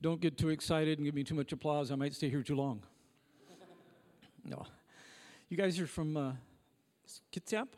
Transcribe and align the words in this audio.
Don't 0.00 0.20
get 0.20 0.38
too 0.38 0.50
excited 0.50 0.98
and 0.98 1.04
give 1.04 1.14
me 1.14 1.24
too 1.24 1.34
much 1.34 1.52
applause. 1.52 1.90
I 1.90 1.96
might 1.96 2.14
stay 2.14 2.28
here 2.28 2.42
too 2.42 2.54
long. 2.54 2.82
No. 4.44 4.64
You 5.48 5.56
guys 5.56 5.80
are 5.80 5.86
from 5.86 6.16
uh, 6.16 6.32
Kitsap? 7.32 7.68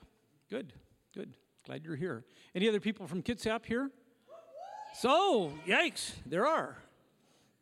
Good, 0.50 0.72
good. 1.14 1.34
Glad 1.64 1.84
you're 1.84 1.96
here. 1.96 2.24
Any 2.54 2.68
other 2.68 2.80
people 2.80 3.06
from 3.06 3.22
Kitsap 3.22 3.64
here? 3.64 3.90
So, 4.94 5.52
yikes, 5.66 6.12
there 6.26 6.46
are. 6.46 6.76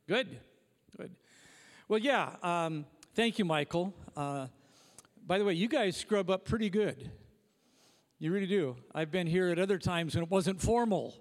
Good, 0.08 0.28
good. 0.96 1.14
Well, 1.88 2.00
yeah, 2.00 2.30
um, 2.42 2.86
thank 3.14 3.38
you, 3.38 3.44
Michael. 3.44 3.92
Uh, 4.16 4.46
by 5.26 5.38
the 5.38 5.44
way, 5.44 5.52
you 5.52 5.68
guys 5.68 5.96
scrub 5.96 6.30
up 6.30 6.46
pretty 6.46 6.70
good. 6.70 7.10
You 8.18 8.32
really 8.32 8.46
do. 8.46 8.76
I've 8.94 9.10
been 9.10 9.26
here 9.26 9.50
at 9.50 9.58
other 9.58 9.78
times 9.78 10.14
when 10.14 10.24
it 10.24 10.30
wasn't 10.30 10.60
formal. 10.60 11.14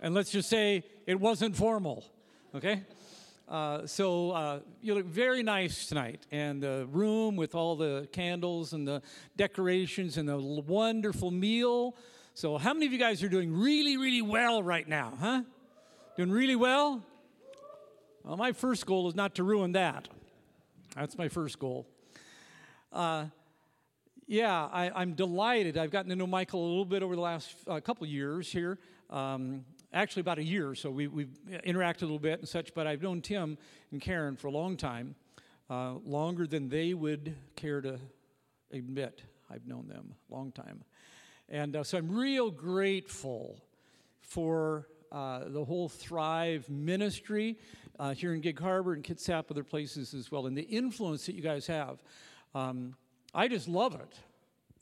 And 0.00 0.14
let's 0.14 0.30
just 0.30 0.48
say 0.48 0.84
it 1.06 1.18
wasn't 1.18 1.56
formal, 1.56 2.04
okay? 2.58 2.82
Uh, 3.48 3.86
so 3.86 4.32
uh, 4.32 4.60
you 4.82 4.94
look 4.94 5.06
very 5.06 5.42
nice 5.42 5.86
tonight, 5.86 6.26
and 6.30 6.62
the 6.62 6.86
room 6.90 7.36
with 7.36 7.54
all 7.54 7.76
the 7.76 8.08
candles 8.12 8.72
and 8.72 8.86
the 8.86 9.00
decorations 9.36 10.18
and 10.18 10.28
the 10.28 10.36
wonderful 10.36 11.30
meal. 11.30 11.96
So, 12.34 12.58
how 12.58 12.74
many 12.74 12.86
of 12.86 12.92
you 12.92 12.98
guys 12.98 13.22
are 13.22 13.28
doing 13.28 13.52
really, 13.52 13.96
really 13.96 14.22
well 14.22 14.62
right 14.62 14.86
now, 14.86 15.14
huh? 15.18 15.42
Doing 16.16 16.30
really 16.30 16.56
well? 16.56 17.02
Well, 18.24 18.36
my 18.36 18.52
first 18.52 18.84
goal 18.84 19.08
is 19.08 19.14
not 19.14 19.36
to 19.36 19.44
ruin 19.44 19.72
that. 19.72 20.08
That's 20.94 21.16
my 21.16 21.28
first 21.28 21.58
goal. 21.58 21.86
Uh, 22.92 23.26
yeah, 24.26 24.68
I, 24.70 25.00
am 25.00 25.14
delighted. 25.14 25.78
I've 25.78 25.90
gotten 25.90 26.10
to 26.10 26.16
know 26.16 26.26
Michael 26.26 26.62
a 26.62 26.68
little 26.68 26.84
bit 26.84 27.02
over 27.02 27.14
the 27.14 27.22
last 27.22 27.54
uh, 27.66 27.80
couple 27.80 28.06
years 28.06 28.50
here. 28.50 28.78
Um, 29.10 29.64
actually 29.92 30.20
about 30.20 30.38
a 30.38 30.44
year, 30.44 30.68
or 30.70 30.74
so 30.74 30.90
we, 30.90 31.06
we've 31.06 31.38
interacted 31.66 32.02
a 32.02 32.04
little 32.04 32.18
bit 32.18 32.40
and 32.40 32.48
such, 32.48 32.74
but 32.74 32.86
I've 32.86 33.02
known 33.02 33.20
Tim 33.20 33.56
and 33.90 34.00
Karen 34.00 34.36
for 34.36 34.48
a 34.48 34.50
long 34.50 34.76
time, 34.76 35.14
uh, 35.70 35.94
longer 36.04 36.46
than 36.46 36.68
they 36.68 36.94
would 36.94 37.34
care 37.56 37.80
to 37.80 37.98
admit. 38.70 39.22
I've 39.50 39.66
known 39.66 39.88
them 39.88 40.14
a 40.30 40.34
long 40.34 40.52
time. 40.52 40.84
And 41.48 41.76
uh, 41.76 41.84
so 41.84 41.96
I'm 41.96 42.10
real 42.10 42.50
grateful 42.50 43.62
for 44.20 44.88
uh, 45.10 45.44
the 45.46 45.64
whole 45.64 45.88
Thrive 45.88 46.68
ministry 46.68 47.56
uh, 47.98 48.12
here 48.12 48.34
in 48.34 48.40
Gig 48.42 48.60
Harbor 48.60 48.92
and 48.92 49.02
Kitsap, 49.02 49.50
other 49.50 49.64
places 49.64 50.12
as 50.12 50.30
well, 50.30 50.46
and 50.46 50.56
the 50.56 50.62
influence 50.62 51.24
that 51.26 51.34
you 51.34 51.40
guys 51.42 51.66
have. 51.66 52.02
Um, 52.54 52.94
I 53.34 53.48
just 53.48 53.68
love 53.68 53.94
it 53.94 54.18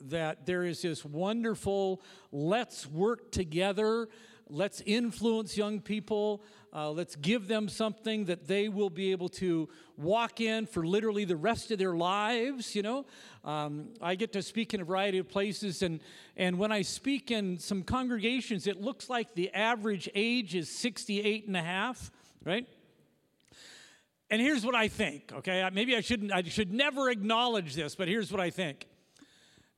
that 0.09 0.45
there 0.45 0.63
is 0.63 0.81
this 0.81 1.03
wonderful 1.03 2.01
let's 2.31 2.85
work 2.85 3.31
together 3.31 4.09
Let's 4.49 4.81
influence 4.85 5.57
young 5.57 5.81
people. 5.81 6.41
Uh, 6.73 6.91
let's 6.91 7.15
give 7.17 7.47
them 7.47 7.67
something 7.67 8.25
that 8.25 8.47
they 8.47 8.69
will 8.69 8.89
be 8.89 9.11
able 9.11 9.27
to 9.29 9.67
walk 9.97 10.39
in 10.39 10.65
for 10.65 10.85
literally 10.85 11.25
the 11.25 11.35
rest 11.35 11.71
of 11.71 11.79
their 11.79 11.95
lives. 11.95 12.73
You 12.73 12.83
know, 12.83 13.05
um, 13.43 13.89
I 14.01 14.15
get 14.15 14.31
to 14.33 14.41
speak 14.41 14.73
in 14.73 14.81
a 14.81 14.85
variety 14.85 15.17
of 15.17 15.27
places, 15.27 15.81
and 15.81 15.99
and 16.37 16.57
when 16.57 16.71
I 16.71 16.81
speak 16.81 17.29
in 17.29 17.59
some 17.59 17.83
congregations, 17.83 18.67
it 18.67 18.79
looks 18.79 19.09
like 19.09 19.33
the 19.33 19.53
average 19.53 20.09
age 20.15 20.55
is 20.55 20.69
68 20.69 21.47
and 21.47 21.57
a 21.57 21.63
half, 21.63 22.09
right? 22.45 22.67
And 24.29 24.41
here's 24.41 24.65
what 24.65 24.75
I 24.75 24.87
think. 24.87 25.33
Okay, 25.33 25.67
maybe 25.73 25.95
I 25.95 26.01
shouldn't. 26.01 26.31
I 26.31 26.43
should 26.43 26.71
never 26.71 27.09
acknowledge 27.09 27.75
this, 27.75 27.95
but 27.95 28.07
here's 28.07 28.31
what 28.31 28.39
I 28.39 28.49
think. 28.49 28.87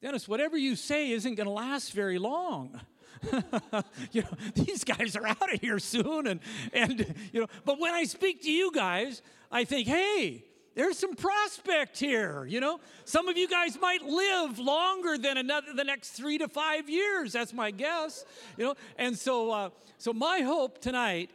Dennis, 0.01 0.27
whatever 0.27 0.57
you 0.57 0.75
say 0.75 1.11
isn't 1.11 1.35
going 1.35 1.47
to 1.47 1.53
last 1.53 1.93
very 1.93 2.19
long. 2.19 2.79
you 4.11 4.21
know, 4.21 4.29
these 4.55 4.83
guys 4.83 5.15
are 5.15 5.27
out 5.27 5.53
of 5.53 5.59
here 5.61 5.79
soon. 5.79 6.27
And, 6.27 6.39
and, 6.73 7.15
you 7.33 7.41
know, 7.41 7.47
but 7.65 7.79
when 7.79 7.93
I 7.93 8.03
speak 8.03 8.43
to 8.43 8.51
you 8.51 8.71
guys, 8.71 9.21
I 9.51 9.63
think, 9.63 9.87
hey, 9.87 10.45
there's 10.75 10.97
some 10.97 11.15
prospect 11.15 11.99
here 11.99 12.45
you 12.45 12.59
know? 12.59 12.79
Some 13.03 13.27
of 13.27 13.37
you 13.37 13.49
guys 13.49 13.77
might 13.81 14.01
live 14.03 14.59
longer 14.59 15.17
than 15.17 15.37
another 15.37 15.73
the 15.73 15.83
next 15.83 16.11
three 16.11 16.37
to 16.37 16.47
five 16.47 16.89
years. 16.89 17.33
That's 17.33 17.53
my 17.53 17.71
guess 17.71 18.23
you 18.57 18.65
know? 18.65 18.75
And 18.97 19.17
so 19.17 19.51
uh, 19.51 19.69
so 19.97 20.13
my 20.13 20.39
hope 20.41 20.79
tonight 20.79 21.31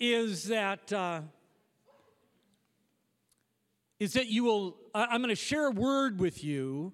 is 0.00 0.44
that 0.48 0.92
uh, 0.92 1.20
is 3.98 4.12
that 4.12 4.26
you 4.26 4.44
will 4.44 4.76
i'm 4.94 5.20
going 5.20 5.28
to 5.28 5.34
share 5.34 5.66
a 5.66 5.70
word 5.70 6.20
with 6.20 6.42
you 6.42 6.92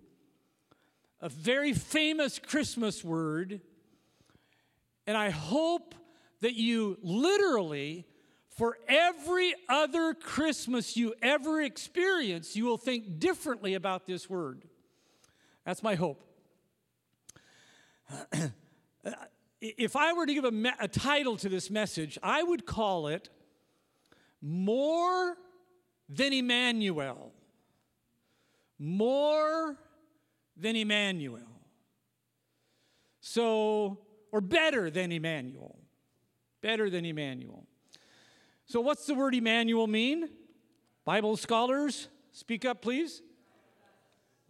a 1.24 1.28
very 1.30 1.72
famous 1.72 2.38
Christmas 2.38 3.02
word. 3.02 3.62
And 5.06 5.16
I 5.16 5.30
hope 5.30 5.94
that 6.42 6.54
you 6.54 6.98
literally, 7.00 8.04
for 8.50 8.76
every 8.86 9.54
other 9.66 10.12
Christmas 10.12 10.98
you 10.98 11.14
ever 11.22 11.62
experience, 11.62 12.54
you 12.54 12.66
will 12.66 12.76
think 12.76 13.18
differently 13.18 13.72
about 13.72 14.06
this 14.06 14.28
word. 14.28 14.64
That's 15.64 15.82
my 15.82 15.94
hope. 15.94 16.22
if 19.62 19.96
I 19.96 20.12
were 20.12 20.26
to 20.26 20.34
give 20.34 20.44
a, 20.44 20.52
me- 20.52 20.72
a, 20.78 20.88
title 20.88 21.38
to 21.38 21.48
this 21.48 21.70
message, 21.70 22.18
I 22.22 22.42
would 22.42 22.66
call 22.66 23.06
it 23.06 23.30
More 24.42 25.38
Than 26.10 26.34
Emmanuel. 26.34 27.32
More 28.78 29.78
than 30.56 30.76
Emmanuel. 30.76 31.40
So, 33.20 33.98
or 34.32 34.40
better 34.40 34.90
than 34.90 35.12
Emmanuel. 35.12 35.78
Better 36.60 36.90
than 36.90 37.04
Emmanuel. 37.04 37.66
So, 38.66 38.80
what's 38.80 39.06
the 39.06 39.14
word 39.14 39.34
Emmanuel 39.34 39.86
mean? 39.86 40.28
Bible 41.04 41.36
scholars, 41.36 42.08
speak 42.32 42.64
up, 42.64 42.80
please. 42.80 43.22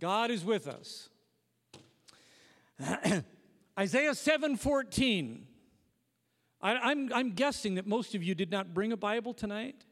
God 0.01 0.31
is 0.31 0.45
with 0.45 0.69
us. 0.69 1.09
Isaiah 3.79 4.13
7:14. 4.13 5.43
I'm, 6.67 7.13
I'm 7.13 7.33
guessing 7.33 7.75
that 7.75 7.87
most 7.87 8.15
of 8.15 8.23
you 8.23 8.35
did 8.35 8.51
not 8.51 8.73
bring 8.73 8.91
a 8.91 8.97
Bible 8.97 9.35
tonight 9.35 9.85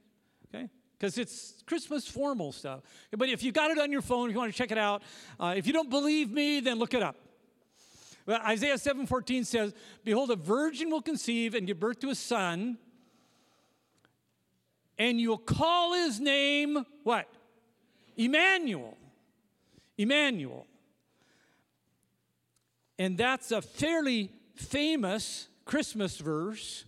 because 1.02 1.18
it's 1.18 1.54
Christmas 1.66 2.06
formal 2.06 2.52
stuff. 2.52 2.80
But 3.10 3.28
if 3.28 3.42
you 3.42 3.50
got 3.50 3.72
it 3.72 3.78
on 3.80 3.90
your 3.90 4.02
phone, 4.02 4.28
if 4.28 4.34
you 4.34 4.38
want 4.38 4.52
to 4.52 4.56
check 4.56 4.70
it 4.70 4.78
out, 4.78 5.02
uh, 5.40 5.52
if 5.56 5.66
you 5.66 5.72
don't 5.72 5.90
believe 5.90 6.30
me, 6.30 6.60
then 6.60 6.78
look 6.78 6.94
it 6.94 7.02
up. 7.02 7.16
Well, 8.24 8.40
Isaiah 8.42 8.78
7:14 8.78 9.44
says, 9.44 9.74
"Behold, 10.04 10.30
a 10.30 10.36
virgin 10.36 10.90
will 10.90 11.02
conceive 11.02 11.56
and 11.56 11.66
give 11.66 11.80
birth 11.80 11.98
to 12.00 12.10
a 12.10 12.14
son, 12.14 12.78
and 14.96 15.20
you'll 15.20 15.38
call 15.38 15.92
his 15.94 16.20
name 16.20 16.86
what? 17.02 17.28
Emmanuel. 18.16 18.96
Emmanuel. 19.98 20.68
And 22.96 23.18
that's 23.18 23.50
a 23.50 23.60
fairly 23.60 24.30
famous 24.54 25.48
Christmas 25.64 26.18
verse. 26.18 26.84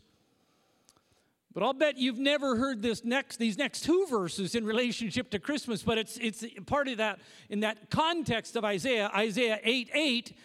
But 1.54 1.62
I'll 1.62 1.72
bet 1.72 1.97
you've 1.97 2.19
never 2.19 2.56
heard 2.56 2.82
this 2.82 3.04
next, 3.04 3.37
these 3.37 3.56
next 3.56 3.84
two 3.84 4.06
verses 4.10 4.56
in 4.56 4.66
relationship 4.66 5.31
to 5.31 5.38
Christmas, 5.38 5.84
but 5.84 5.98
it's, 5.98 6.16
it's 6.16 6.44
part 6.66 6.88
of 6.88 6.97
that, 6.97 7.20
in 7.48 7.60
that 7.60 7.91
context 7.91 8.56
of 8.56 8.65
Isaiah, 8.65 9.09
Isaiah 9.15 9.60
8 9.62 9.91
8. 9.94 10.37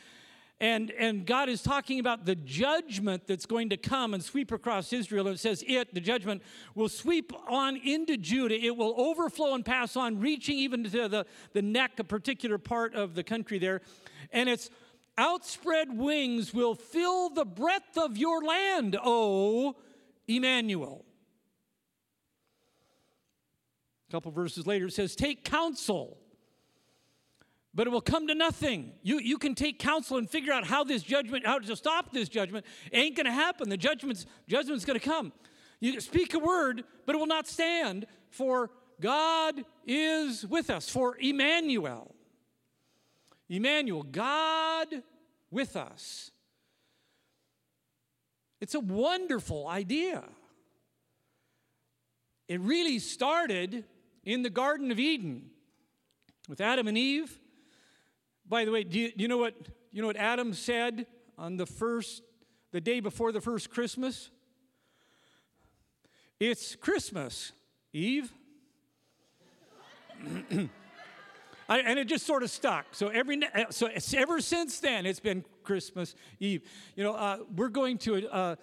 And, 0.62 0.92
and 0.92 1.26
God 1.26 1.48
is 1.48 1.64
talking 1.64 2.00
about 2.02 2.26
the 2.26 2.36
judgment 2.36 3.26
that's 3.26 3.46
going 3.46 3.70
to 3.70 3.78
come 3.78 4.14
and 4.14 4.22
sweep 4.22 4.52
across 4.52 4.92
Israel. 4.92 5.26
And 5.26 5.36
it 5.36 5.40
says, 5.40 5.64
It, 5.66 5.94
the 5.94 6.02
judgment, 6.02 6.44
will 6.76 6.90
sweep 6.90 7.32
on 7.48 7.78
into 7.78 8.18
Judah. 8.18 8.62
It 8.62 8.76
will 8.76 8.94
overflow 8.98 9.56
and 9.56 9.66
pass 9.66 9.96
on, 9.96 10.20
reaching 10.20 10.58
even 10.58 10.84
to 10.84 11.08
the, 11.08 11.26
the 11.54 11.62
neck, 11.62 11.94
a 11.98 12.04
particular 12.04 12.58
part 12.58 12.94
of 12.94 13.16
the 13.16 13.24
country 13.24 13.58
there. 13.58 13.82
And 14.34 14.50
its 14.50 14.70
outspread 15.18 15.98
wings 15.98 16.54
will 16.54 16.76
fill 16.76 17.30
the 17.30 17.46
breadth 17.46 17.98
of 17.98 18.18
your 18.18 18.44
land, 18.44 18.98
O 19.02 19.78
Emmanuel. 20.30 21.06
A 24.08 24.12
couple 24.12 24.32
verses 24.32 24.66
later, 24.66 24.88
it 24.88 24.94
says, 24.94 25.16
Take 25.16 25.44
counsel, 25.44 26.18
but 27.74 27.88
it 27.88 27.90
will 27.90 28.02
come 28.02 28.28
to 28.28 28.36
nothing. 28.36 28.94
You, 29.04 29.20
you 29.20 29.38
can 29.38 29.56
take 29.56 29.80
counsel 29.80 30.18
and 30.18 30.30
figure 30.30 30.54
out 30.54 30.66
how 30.66 30.84
this 30.84 31.04
judgment, 31.04 31.46
how 31.46 31.60
to 31.60 31.76
stop 31.76 32.12
this 32.12 32.30
judgment. 32.30 32.66
It 32.92 32.98
ain't 32.98 33.16
going 33.16 33.26
to 33.26 33.32
happen. 33.32 33.70
The 33.70 33.78
judgment's, 33.78 34.26
judgment's 34.48 34.86
going 34.86 35.00
to 35.00 35.06
come. 35.06 35.34
You 35.80 36.00
speak 36.02 36.34
a 36.34 36.40
word, 36.40 36.84
but 37.06 37.16
it 37.16 37.20
will 37.20 37.28
not 37.28 37.48
stand, 37.48 38.06
for 38.30 38.72
God 39.00 39.56
is 39.86 40.46
with 40.46 40.70
us, 40.70 40.90
for 40.90 41.18
Emmanuel. 41.20 42.14
Emmanuel, 43.48 44.04
God 44.04 44.88
with 45.50 45.76
us. 45.76 46.32
It's 48.62 48.76
a 48.76 48.80
wonderful 48.80 49.68
idea. 49.68 50.24
It 52.48 52.60
really 52.62 53.00
started 53.00 53.86
in 54.24 54.42
the 54.42 54.50
Garden 54.50 54.92
of 54.92 55.00
Eden 55.00 55.50
with 56.48 56.60
Adam 56.60 56.88
and 56.88 56.98
Eve. 56.98 57.40
By 58.48 58.66
the 58.66 58.72
way, 58.72 58.84
do 58.84 59.00
you, 59.00 59.12
do 59.12 59.22
you, 59.22 59.28
know 59.28 59.38
what 59.38 59.56
you 59.92 60.02
know 60.02 60.08
what 60.08 60.18
Adam 60.18 60.54
said 60.54 61.06
on 61.38 61.58
the 61.58 61.66
first 61.66 62.24
the 62.72 62.82
day 62.82 63.00
before 63.00 63.32
the 63.32 63.42
first 63.42 63.70
Christmas? 63.70 64.32
It's 66.40 66.76
Christmas 66.76 67.52
Eve. 67.94 68.34
I, 71.70 71.80
and 71.80 71.98
it 71.98 72.06
just 72.06 72.26
sort 72.26 72.44
of 72.44 72.50
stuck. 72.50 72.88
So 72.92 73.08
every 73.08 73.42
so 73.70 73.90
ever 74.14 74.42
since 74.42 74.80
then, 74.80 75.06
it's 75.06 75.22
been 75.22 75.46
Christmas 75.64 76.16
Eve. 76.40 76.64
You 76.96 77.04
know, 77.06 77.14
uh, 77.14 77.38
we're 77.56 77.70
going 77.70 77.98
to 78.00 78.28
uh, 78.30 78.56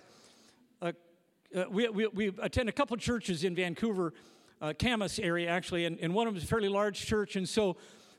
uh, 1.55 1.64
we, 1.70 1.88
we, 1.88 2.06
we, 2.08 2.32
attend 2.43 2.69
a 2.69 2.73
couple 2.73 2.97
churches 2.97 3.44
in 3.44 3.55
Vancouver, 3.55 4.12
uh, 4.61 4.73
Camas 4.79 5.19
area 5.19 5.49
actually, 5.49 5.85
and, 5.85 5.99
and 6.00 6.12
one 6.12 6.26
of 6.26 6.35
them 6.35 6.38
is 6.38 6.44
a 6.44 6.47
fairly 6.47 6.69
large 6.69 7.06
church, 7.06 7.37
and 7.37 7.49
so 7.49 7.76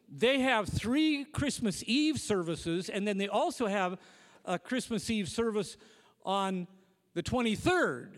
they 0.09 0.39
have 0.39 0.67
three 0.67 1.25
Christmas 1.25 1.83
Eve 1.85 2.19
services, 2.19 2.89
and 2.89 3.07
then 3.07 3.17
they 3.17 3.27
also 3.27 3.67
have 3.67 3.99
a 4.45 4.57
Christmas 4.57 5.09
Eve 5.09 5.27
service 5.27 5.77
on 6.25 6.67
the 7.13 7.21
23rd. 7.21 8.11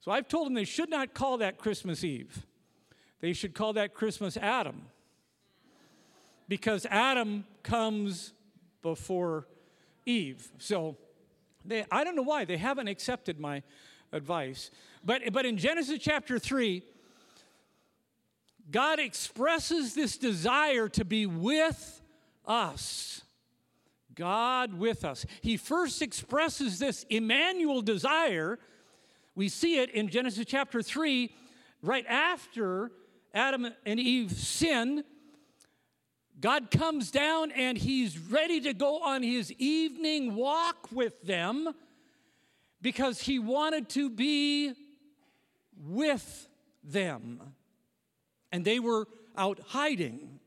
So 0.00 0.12
I've 0.12 0.28
told 0.28 0.46
them 0.46 0.54
they 0.54 0.64
should 0.64 0.90
not 0.90 1.14
call 1.14 1.38
that 1.38 1.56
Christmas 1.56 2.04
Eve. 2.04 2.46
They 3.20 3.32
should 3.32 3.54
call 3.54 3.72
that 3.72 3.94
Christmas 3.94 4.36
Adam 4.36 4.82
because 6.48 6.86
Adam 6.86 7.44
comes 7.62 8.32
before 8.82 9.46
Eve. 10.06 10.50
So 10.58 10.96
they, 11.64 11.84
I 11.90 12.04
don't 12.04 12.16
know 12.16 12.22
why 12.22 12.44
they 12.44 12.56
haven't 12.56 12.88
accepted 12.88 13.40
my 13.40 13.62
advice. 14.12 14.70
But, 15.04 15.22
but 15.32 15.46
in 15.46 15.56
Genesis 15.56 15.98
chapter 16.00 16.38
3, 16.38 16.82
God 18.70 18.98
expresses 18.98 19.94
this 19.94 20.16
desire 20.16 20.88
to 20.90 21.04
be 21.04 21.26
with 21.26 22.02
us. 22.46 23.22
God 24.14 24.74
with 24.74 25.04
us. 25.04 25.26
He 25.40 25.56
first 25.56 26.00
expresses 26.00 26.78
this 26.78 27.04
Emmanuel 27.10 27.82
desire. 27.82 28.58
We 29.34 29.48
see 29.48 29.78
it 29.78 29.90
in 29.90 30.08
Genesis 30.08 30.44
chapter 30.46 30.82
3, 30.82 31.34
right 31.82 32.06
after 32.06 32.92
Adam 33.34 33.68
and 33.84 33.98
Eve 33.98 34.30
sin 34.32 35.04
God 36.44 36.70
comes 36.70 37.10
down 37.10 37.52
and 37.52 37.78
he's 37.78 38.18
ready 38.18 38.60
to 38.60 38.74
go 38.74 39.02
on 39.02 39.22
his 39.22 39.50
evening 39.52 40.34
walk 40.34 40.92
with 40.92 41.22
them 41.22 41.72
because 42.82 43.22
he 43.22 43.38
wanted 43.38 43.88
to 43.88 44.10
be 44.10 44.74
with 45.74 46.46
them. 46.82 47.40
And 48.52 48.62
they 48.62 48.78
were 48.78 49.08
out 49.34 49.58
hiding 49.68 50.38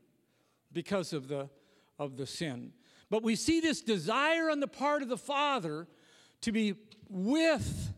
because 0.72 1.12
of 1.12 1.26
the, 1.26 1.50
of 1.98 2.16
the 2.16 2.26
sin. 2.26 2.74
But 3.10 3.24
we 3.24 3.34
see 3.34 3.58
this 3.58 3.80
desire 3.80 4.50
on 4.50 4.60
the 4.60 4.68
part 4.68 5.02
of 5.02 5.08
the 5.08 5.18
Father 5.18 5.88
to 6.42 6.52
be 6.52 6.76
with 7.08 7.92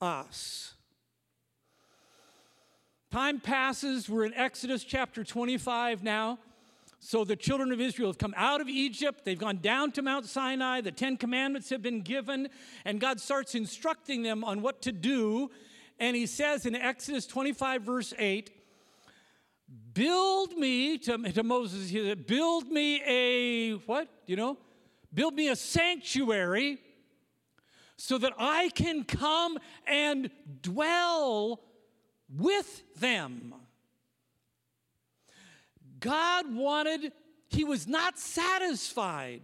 us. 0.00 0.74
Time 3.10 3.40
passes. 3.40 4.08
We're 4.08 4.26
in 4.26 4.34
Exodus 4.34 4.84
chapter 4.84 5.24
25 5.24 6.04
now. 6.04 6.38
So 7.02 7.24
the 7.24 7.34
children 7.34 7.72
of 7.72 7.80
Israel 7.80 8.10
have 8.10 8.18
come 8.18 8.34
out 8.36 8.60
of 8.60 8.68
Egypt. 8.68 9.24
They've 9.24 9.38
gone 9.38 9.58
down 9.62 9.90
to 9.92 10.02
Mount 10.02 10.26
Sinai. 10.26 10.82
The 10.82 10.92
Ten 10.92 11.16
Commandments 11.16 11.70
have 11.70 11.80
been 11.80 12.02
given. 12.02 12.48
And 12.84 13.00
God 13.00 13.20
starts 13.20 13.54
instructing 13.54 14.22
them 14.22 14.44
on 14.44 14.60
what 14.60 14.82
to 14.82 14.92
do. 14.92 15.50
And 15.98 16.14
He 16.14 16.26
says 16.26 16.66
in 16.66 16.74
Exodus 16.76 17.26
25, 17.26 17.82
verse 17.82 18.12
8, 18.18 18.50
Build 19.94 20.56
me, 20.58 20.98
to, 20.98 21.16
to 21.32 21.42
Moses, 21.42 21.88
he 21.88 22.04
said, 22.04 22.26
Build 22.26 22.68
me 22.68 23.02
a, 23.06 23.72
what? 23.86 24.08
You 24.26 24.36
know? 24.36 24.58
Build 25.12 25.34
me 25.34 25.48
a 25.48 25.56
sanctuary 25.56 26.78
so 27.96 28.18
that 28.18 28.32
I 28.38 28.68
can 28.70 29.04
come 29.04 29.58
and 29.86 30.30
dwell 30.60 31.60
with 32.28 32.82
them. 33.00 33.54
God 36.00 36.54
wanted, 36.54 37.12
he 37.48 37.64
was 37.64 37.86
not 37.86 38.18
satisfied 38.18 39.42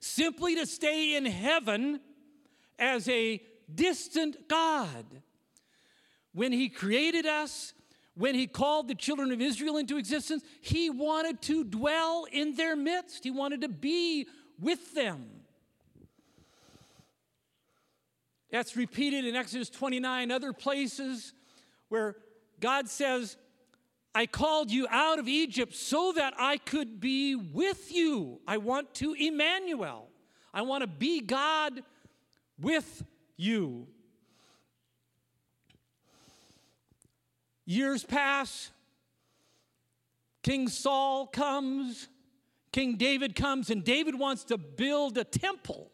simply 0.00 0.54
to 0.56 0.66
stay 0.66 1.16
in 1.16 1.26
heaven 1.26 2.00
as 2.78 3.08
a 3.08 3.42
distant 3.72 4.48
God. 4.48 5.04
When 6.32 6.52
he 6.52 6.68
created 6.68 7.26
us, 7.26 7.74
when 8.14 8.34
he 8.34 8.46
called 8.46 8.88
the 8.88 8.94
children 8.94 9.32
of 9.32 9.40
Israel 9.40 9.76
into 9.76 9.96
existence, 9.96 10.42
he 10.60 10.90
wanted 10.90 11.42
to 11.42 11.64
dwell 11.64 12.26
in 12.30 12.54
their 12.54 12.76
midst. 12.76 13.24
He 13.24 13.30
wanted 13.30 13.62
to 13.62 13.68
be 13.68 14.26
with 14.58 14.94
them. 14.94 15.26
That's 18.50 18.76
repeated 18.76 19.24
in 19.24 19.36
Exodus 19.36 19.70
29, 19.70 20.30
other 20.30 20.52
places 20.52 21.32
where 21.88 22.16
God 22.58 22.88
says, 22.88 23.36
I 24.14 24.26
called 24.26 24.70
you 24.70 24.86
out 24.90 25.18
of 25.18 25.28
Egypt 25.28 25.74
so 25.74 26.12
that 26.12 26.34
I 26.38 26.56
could 26.56 27.00
be 27.00 27.36
with 27.36 27.92
you. 27.92 28.40
I 28.46 28.56
want 28.56 28.92
to 28.94 29.14
Emmanuel. 29.14 30.08
I 30.52 30.62
want 30.62 30.82
to 30.82 30.88
be 30.88 31.20
God 31.20 31.82
with 32.60 33.04
you. 33.36 33.86
Years 37.64 38.02
pass. 38.02 38.72
King 40.42 40.68
Saul 40.68 41.26
comes. 41.26 42.08
King 42.72 42.96
David 42.96 43.34
comes, 43.34 43.70
and 43.70 43.82
David 43.82 44.18
wants 44.18 44.44
to 44.44 44.58
build 44.58 45.18
a 45.18 45.24
temple. 45.24 45.90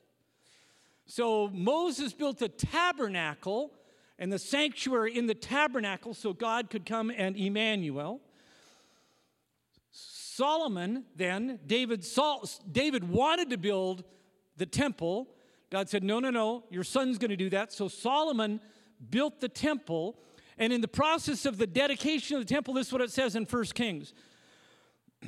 So 1.07 1.49
Moses 1.49 2.13
built 2.13 2.43
a 2.43 2.49
tabernacle 2.49 3.73
and 4.19 4.33
the 4.33 4.39
sanctuary 4.39 5.17
in 5.17 5.27
the 5.27 5.35
tabernacle 5.35 6.15
so 6.15 6.33
God 6.33 6.71
could 6.71 6.87
come 6.87 7.13
and 7.15 7.37
Emmanuel. 7.37 8.21
Solomon, 9.91 11.05
then, 11.15 11.61
David, 11.67 12.05
Saul, 12.05 12.49
David 12.71 13.09
wanted 13.09 13.51
to 13.51 13.59
build 13.59 14.05
the 14.57 14.67
temple. 14.67 15.29
God 15.71 15.89
said, 15.89 16.03
No, 16.03 16.21
no, 16.21 16.31
no, 16.31 16.65
your 16.71 16.85
son's 16.85 17.19
going 17.19 17.31
to 17.31 17.37
do 17.37 17.51
that. 17.51 17.73
So 17.73 17.89
Solomon 17.89 18.61
built 19.11 19.41
the 19.41 19.49
temple. 19.49 20.19
And 20.59 20.73
in 20.73 20.81
the 20.81 20.89
process 20.89 21.45
of 21.45 21.59
the 21.59 21.67
dedication 21.67 22.37
of 22.37 22.47
the 22.47 22.55
temple, 22.55 22.73
this 22.75 22.87
is 22.87 22.93
what 22.93 23.03
it 23.03 23.11
says 23.11 23.37
in 23.37 23.45
1 23.45 23.65
Kings. 23.75 24.15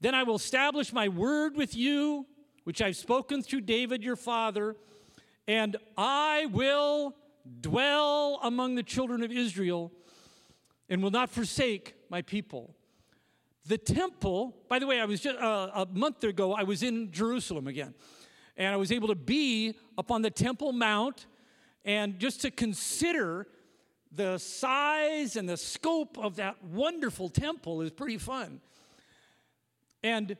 then 0.00 0.14
I 0.14 0.22
will 0.22 0.36
establish 0.36 0.92
my 0.92 1.08
word 1.08 1.56
with 1.56 1.74
you, 1.74 2.26
which 2.62 2.80
I've 2.80 2.96
spoken 2.96 3.42
through 3.42 3.62
David 3.62 4.04
your 4.04 4.14
father 4.14 4.76
and 5.46 5.76
I 5.96 6.46
will 6.46 7.14
dwell 7.60 8.38
among 8.42 8.74
the 8.74 8.82
children 8.82 9.22
of 9.22 9.32
Israel 9.32 9.92
and 10.88 11.02
will 11.02 11.10
not 11.10 11.30
forsake 11.30 11.94
my 12.08 12.22
people. 12.22 12.74
The 13.66 13.78
temple, 13.78 14.56
by 14.68 14.78
the 14.78 14.86
way, 14.86 15.00
I 15.00 15.04
was 15.04 15.20
just 15.20 15.38
uh, 15.38 15.70
a 15.74 15.86
month 15.86 16.24
ago, 16.24 16.52
I 16.52 16.64
was 16.64 16.82
in 16.82 17.12
Jerusalem 17.12 17.66
again, 17.66 17.94
and 18.56 18.72
I 18.72 18.76
was 18.76 18.92
able 18.92 19.08
to 19.08 19.14
be 19.14 19.74
up 19.96 20.10
on 20.10 20.22
the 20.22 20.30
Temple 20.30 20.72
Mount 20.72 21.26
and 21.84 22.18
just 22.18 22.40
to 22.42 22.50
consider 22.50 23.46
the 24.10 24.38
size 24.38 25.36
and 25.36 25.48
the 25.48 25.56
scope 25.56 26.18
of 26.18 26.36
that 26.36 26.62
wonderful 26.62 27.28
temple 27.28 27.80
is 27.80 27.90
pretty 27.90 28.18
fun. 28.18 28.60
And 30.02 30.36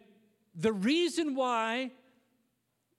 the 0.54 0.72
reason 0.72 1.34
why 1.34 1.92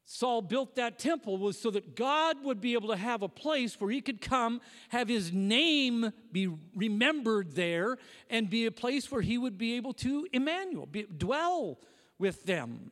Saul 0.05 0.41
built 0.41 0.75
that 0.75 0.99
temple 0.99 1.37
was 1.37 1.57
so 1.57 1.71
that 1.71 1.95
God 1.95 2.43
would 2.43 2.59
be 2.59 2.73
able 2.73 2.89
to 2.89 2.97
have 2.97 3.21
a 3.21 3.29
place 3.29 3.79
where 3.79 3.89
he 3.89 4.01
could 4.01 4.19
come, 4.19 4.59
have 4.89 5.07
his 5.07 5.31
name 5.31 6.11
be 6.31 6.49
remembered 6.75 7.53
there, 7.53 7.97
and 8.29 8.49
be 8.49 8.65
a 8.65 8.71
place 8.71 9.09
where 9.09 9.21
he 9.21 9.37
would 9.37 9.57
be 9.57 9.75
able 9.75 9.93
to, 9.93 10.27
Emmanuel, 10.33 10.85
be, 10.85 11.03
dwell 11.03 11.79
with 12.19 12.43
them. 12.43 12.91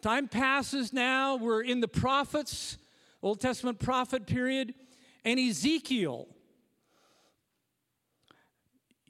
Time 0.00 0.28
passes 0.28 0.92
now, 0.92 1.36
we're 1.36 1.62
in 1.62 1.80
the 1.80 1.88
prophets, 1.88 2.78
Old 3.20 3.40
Testament 3.40 3.78
prophet 3.78 4.26
period, 4.26 4.74
and 5.24 5.38
Ezekiel. 5.38 6.26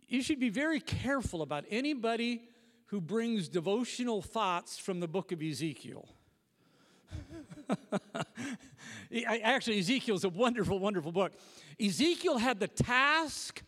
You 0.08 0.22
should 0.22 0.40
be 0.40 0.48
very 0.48 0.80
careful 0.80 1.42
about 1.42 1.64
anybody 1.70 2.47
who 2.88 3.00
brings 3.00 3.48
devotional 3.48 4.20
thoughts 4.22 4.78
from 4.78 5.00
the 5.00 5.08
book 5.08 5.30
of 5.30 5.42
Ezekiel. 5.42 6.08
Actually, 9.42 9.78
Ezekiel 9.78 10.16
is 10.16 10.24
a 10.24 10.28
wonderful, 10.28 10.78
wonderful 10.78 11.12
book. 11.12 11.32
Ezekiel 11.80 12.38
had 12.38 12.60
the 12.60 12.68
task 12.68 13.62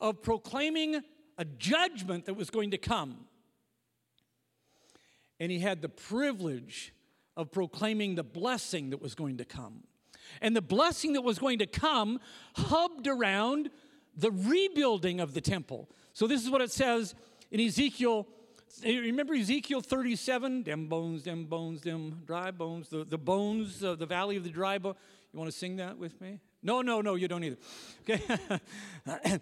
of 0.00 0.22
proclaiming 0.22 1.02
a 1.36 1.44
judgment 1.44 2.26
that 2.26 2.34
was 2.34 2.50
going 2.50 2.72
to 2.72 2.78
come. 2.78 3.26
And 5.38 5.52
he 5.52 5.60
had 5.60 5.80
the 5.80 5.88
privilege 5.88 6.92
of 7.36 7.52
proclaiming 7.52 8.16
the 8.16 8.24
blessing 8.24 8.90
that 8.90 9.00
was 9.00 9.14
going 9.14 9.36
to 9.38 9.44
come. 9.44 9.84
And 10.42 10.56
the 10.56 10.62
blessing 10.62 11.12
that 11.12 11.22
was 11.22 11.38
going 11.38 11.60
to 11.60 11.66
come 11.66 12.18
hubbed 12.56 13.06
around 13.06 13.70
the 14.16 14.32
rebuilding 14.32 15.20
of 15.20 15.32
the 15.32 15.40
temple. 15.40 15.88
So, 16.12 16.26
this 16.26 16.42
is 16.42 16.50
what 16.50 16.60
it 16.60 16.72
says 16.72 17.14
in 17.52 17.60
Ezekiel 17.60 18.26
remember 18.84 19.34
Ezekiel 19.34 19.80
37? 19.80 20.62
Them 20.62 20.86
bones, 20.86 21.24
them 21.24 21.44
bones, 21.44 21.82
them 21.82 22.22
dry 22.26 22.50
bones, 22.50 22.88
the, 22.88 23.04
the 23.04 23.18
bones, 23.18 23.82
uh, 23.82 23.94
the 23.94 24.06
valley 24.06 24.36
of 24.36 24.44
the 24.44 24.50
dry 24.50 24.78
bones. 24.78 24.96
You 25.32 25.38
want 25.38 25.50
to 25.50 25.56
sing 25.56 25.76
that 25.76 25.98
with 25.98 26.20
me? 26.20 26.40
No, 26.62 26.82
no, 26.82 27.00
no, 27.00 27.14
you 27.14 27.28
don't 27.28 27.44
either. 27.44 27.56
Okay? 28.02 28.22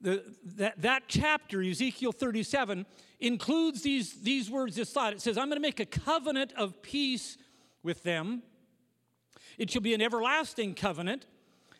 the, 0.00 0.24
that, 0.56 0.80
that 0.80 1.02
chapter, 1.08 1.62
Ezekiel 1.62 2.12
37, 2.12 2.86
includes 3.20 3.82
these, 3.82 4.20
these 4.20 4.50
words, 4.50 4.76
this 4.76 4.90
thought. 4.90 5.12
It 5.12 5.20
says, 5.20 5.38
I'm 5.38 5.48
going 5.48 5.56
to 5.56 5.62
make 5.62 5.80
a 5.80 5.86
covenant 5.86 6.52
of 6.56 6.82
peace 6.82 7.38
with 7.82 8.02
them. 8.02 8.42
It 9.58 9.70
shall 9.70 9.82
be 9.82 9.94
an 9.94 10.02
everlasting 10.02 10.74
covenant. 10.74 11.26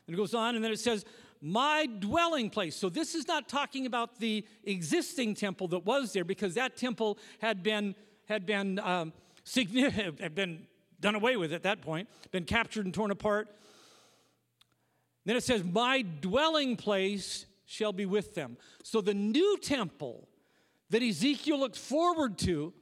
And 0.06 0.14
it 0.14 0.16
goes 0.16 0.34
on, 0.34 0.56
and 0.56 0.64
then 0.64 0.72
it 0.72 0.80
says, 0.80 1.04
My 1.44 1.88
dwelling 1.98 2.50
place. 2.50 2.76
So 2.76 2.88
this 2.88 3.16
is 3.16 3.26
not 3.26 3.48
talking 3.48 3.84
about 3.84 4.20
the 4.20 4.46
existing 4.62 5.34
temple 5.34 5.66
that 5.68 5.84
was 5.84 6.12
there, 6.12 6.24
because 6.24 6.54
that 6.54 6.76
temple 6.76 7.18
had 7.40 7.64
been, 7.64 7.96
had 8.28 8.46
been, 8.46 8.78
um, 8.78 9.12
had 10.20 10.34
been 10.36 10.66
done 11.00 11.16
away 11.16 11.36
with 11.36 11.52
at 11.52 11.64
that 11.64 11.82
point, 11.82 12.08
been 12.30 12.44
captured 12.44 12.84
and 12.84 12.94
torn 12.94 13.10
apart. 13.10 13.48
Then 15.24 15.36
it 15.36 15.42
says, 15.42 15.64
My 15.64 16.02
dwelling 16.02 16.76
place 16.76 17.46
shall 17.66 17.92
be 17.92 18.06
with 18.06 18.36
them. 18.36 18.56
So 18.84 19.00
the 19.00 19.14
new 19.14 19.58
temple 19.58 20.28
that 20.90 21.02
Ezekiel 21.02 21.58
looked 21.58 21.78
forward 21.78 22.38
to, 22.38 22.72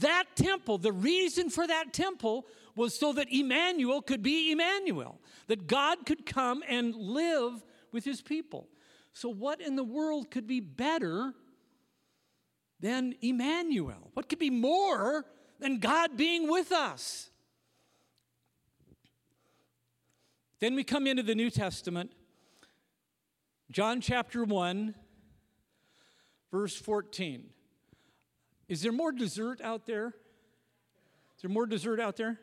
that 0.00 0.24
temple, 0.34 0.78
the 0.78 0.92
reason 0.92 1.50
for 1.50 1.66
that 1.66 1.92
temple 1.92 2.46
was 2.74 2.98
so 2.98 3.12
that 3.12 3.32
Emmanuel 3.32 4.02
could 4.02 4.22
be 4.22 4.50
Emmanuel, 4.50 5.20
that 5.46 5.66
God 5.66 6.06
could 6.06 6.26
come 6.26 6.64
and 6.68 6.94
live 6.94 7.62
with 7.94 8.04
his 8.04 8.20
people. 8.20 8.68
So, 9.14 9.30
what 9.30 9.60
in 9.60 9.76
the 9.76 9.84
world 9.84 10.30
could 10.30 10.46
be 10.46 10.60
better 10.60 11.32
than 12.80 13.14
Emmanuel? 13.22 14.10
What 14.12 14.28
could 14.28 14.40
be 14.40 14.50
more 14.50 15.24
than 15.60 15.78
God 15.78 16.16
being 16.16 16.50
with 16.50 16.72
us? 16.72 17.30
Then 20.58 20.74
we 20.74 20.82
come 20.82 21.06
into 21.06 21.22
the 21.22 21.34
New 21.34 21.50
Testament, 21.50 22.12
John 23.70 24.00
chapter 24.00 24.44
1, 24.44 24.94
verse 26.50 26.76
14. 26.76 27.50
Is 28.68 28.82
there 28.82 28.92
more 28.92 29.12
dessert 29.12 29.60
out 29.60 29.86
there? 29.86 30.08
Is 31.36 31.42
there 31.42 31.50
more 31.50 31.66
dessert 31.66 32.00
out 32.00 32.16
there? 32.16 32.40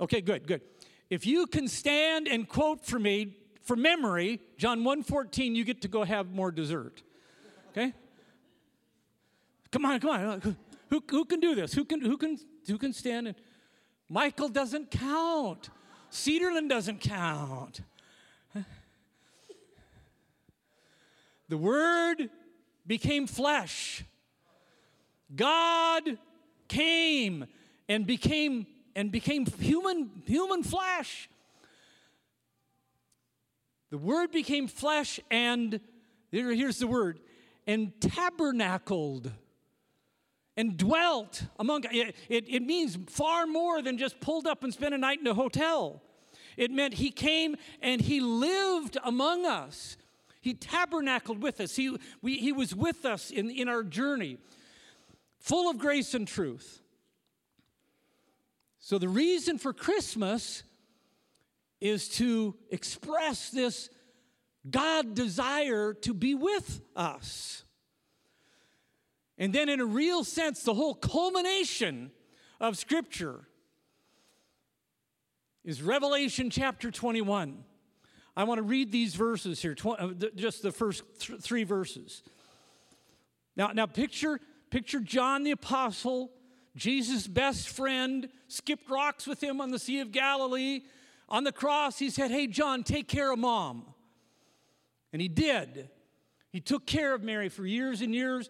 Okay, 0.00 0.20
good, 0.20 0.46
good. 0.46 0.62
If 1.08 1.26
you 1.26 1.46
can 1.46 1.68
stand 1.68 2.26
and 2.26 2.48
quote 2.48 2.84
for 2.84 2.98
me 2.98 3.36
for 3.66 3.76
memory, 3.76 4.40
John 4.56 4.84
1:14, 4.84 5.56
you 5.56 5.64
get 5.64 5.82
to 5.82 5.88
go 5.88 6.04
have 6.04 6.30
more 6.30 6.52
dessert. 6.52 7.02
Okay? 7.70 7.92
Come 9.72 9.84
on, 9.84 10.00
come 10.00 10.10
on. 10.10 10.56
Who, 10.88 11.02
who 11.10 11.24
can 11.24 11.40
do 11.40 11.56
this? 11.56 11.74
Who 11.74 11.84
can 11.84 12.00
who 12.00 12.16
can 12.16 12.38
who 12.68 12.78
can 12.78 12.92
stand 12.92 13.26
and 13.26 13.36
Michael 14.08 14.48
doesn't 14.48 14.92
count. 14.92 15.70
Cedarland 16.12 16.68
doesn't 16.68 17.00
count. 17.00 17.80
The 21.48 21.58
Word 21.58 22.30
became 22.86 23.26
flesh. 23.26 24.04
God 25.34 26.18
came 26.68 27.46
and 27.88 28.06
became 28.06 28.66
and 28.94 29.10
became 29.10 29.46
human 29.46 30.22
human 30.24 30.62
flesh. 30.62 31.28
The 33.90 33.98
Word 33.98 34.32
became 34.32 34.68
flesh 34.68 35.20
and 35.30 35.80
here's 36.30 36.78
the 36.78 36.86
word 36.86 37.20
and 37.66 37.98
tabernacled 38.00 39.30
and 40.56 40.76
dwelt 40.76 41.44
among 41.58 41.84
it, 41.90 42.14
it, 42.28 42.44
it, 42.48 42.62
means 42.62 42.98
far 43.08 43.46
more 43.46 43.80
than 43.80 43.96
just 43.96 44.20
pulled 44.20 44.46
up 44.46 44.64
and 44.64 44.72
spent 44.72 44.94
a 44.94 44.98
night 44.98 45.20
in 45.20 45.26
a 45.26 45.34
hotel 45.34 46.02
it 46.56 46.70
meant 46.70 46.94
he 46.94 47.10
came 47.10 47.56
and 47.82 48.00
he 48.00 48.20
lived 48.20 48.96
among 49.04 49.44
us. 49.44 49.96
He 50.40 50.54
tabernacled 50.54 51.42
with 51.42 51.60
us. 51.60 51.76
He, 51.76 51.96
we, 52.22 52.38
he 52.38 52.52
was 52.52 52.74
with 52.74 53.04
us 53.04 53.30
in, 53.30 53.50
in 53.50 53.68
our 53.68 53.82
journey, 53.82 54.38
full 55.38 55.68
of 55.68 55.78
grace 55.78 56.14
and 56.14 56.26
truth. 56.26 56.80
So, 58.78 58.98
the 58.98 59.08
reason 59.08 59.58
for 59.58 59.72
Christmas 59.72 60.62
is 61.80 62.08
to 62.08 62.54
express 62.70 63.50
this 63.50 63.90
God 64.68 65.14
desire 65.14 65.94
to 65.94 66.14
be 66.14 66.34
with 66.34 66.80
us. 66.94 67.64
And 69.38 69.52
then, 69.52 69.68
in 69.68 69.80
a 69.80 69.86
real 69.86 70.24
sense, 70.24 70.62
the 70.62 70.74
whole 70.74 70.94
culmination 70.94 72.10
of 72.58 72.78
Scripture 72.78 73.46
is 75.64 75.82
Revelation 75.82 76.48
chapter 76.48 76.90
21. 76.90 77.64
I 78.36 78.44
want 78.44 78.58
to 78.58 78.62
read 78.62 78.92
these 78.92 79.14
verses 79.14 79.60
here, 79.60 79.76
uh, 79.84 80.08
just 80.34 80.62
the 80.62 80.72
first 80.72 81.02
th- 81.20 81.40
three 81.40 81.64
verses. 81.64 82.22
Now, 83.56 83.68
now 83.68 83.86
picture, 83.86 84.40
picture 84.70 85.00
John 85.00 85.42
the 85.42 85.50
Apostle, 85.52 86.30
Jesus' 86.76 87.26
best 87.26 87.68
friend, 87.68 88.28
skipped 88.48 88.88
rocks 88.90 89.26
with 89.26 89.42
him 89.42 89.60
on 89.60 89.70
the 89.70 89.78
Sea 89.78 90.00
of 90.00 90.12
Galilee. 90.12 90.82
On 91.28 91.44
the 91.44 91.52
cross, 91.52 91.98
he 91.98 92.10
said, 92.10 92.30
Hey, 92.30 92.46
John, 92.46 92.84
take 92.84 93.08
care 93.08 93.32
of 93.32 93.38
mom. 93.38 93.84
And 95.12 95.20
he 95.20 95.28
did. 95.28 95.88
He 96.50 96.60
took 96.60 96.86
care 96.86 97.14
of 97.14 97.22
Mary 97.22 97.48
for 97.48 97.66
years 97.66 98.00
and 98.00 98.14
years. 98.14 98.48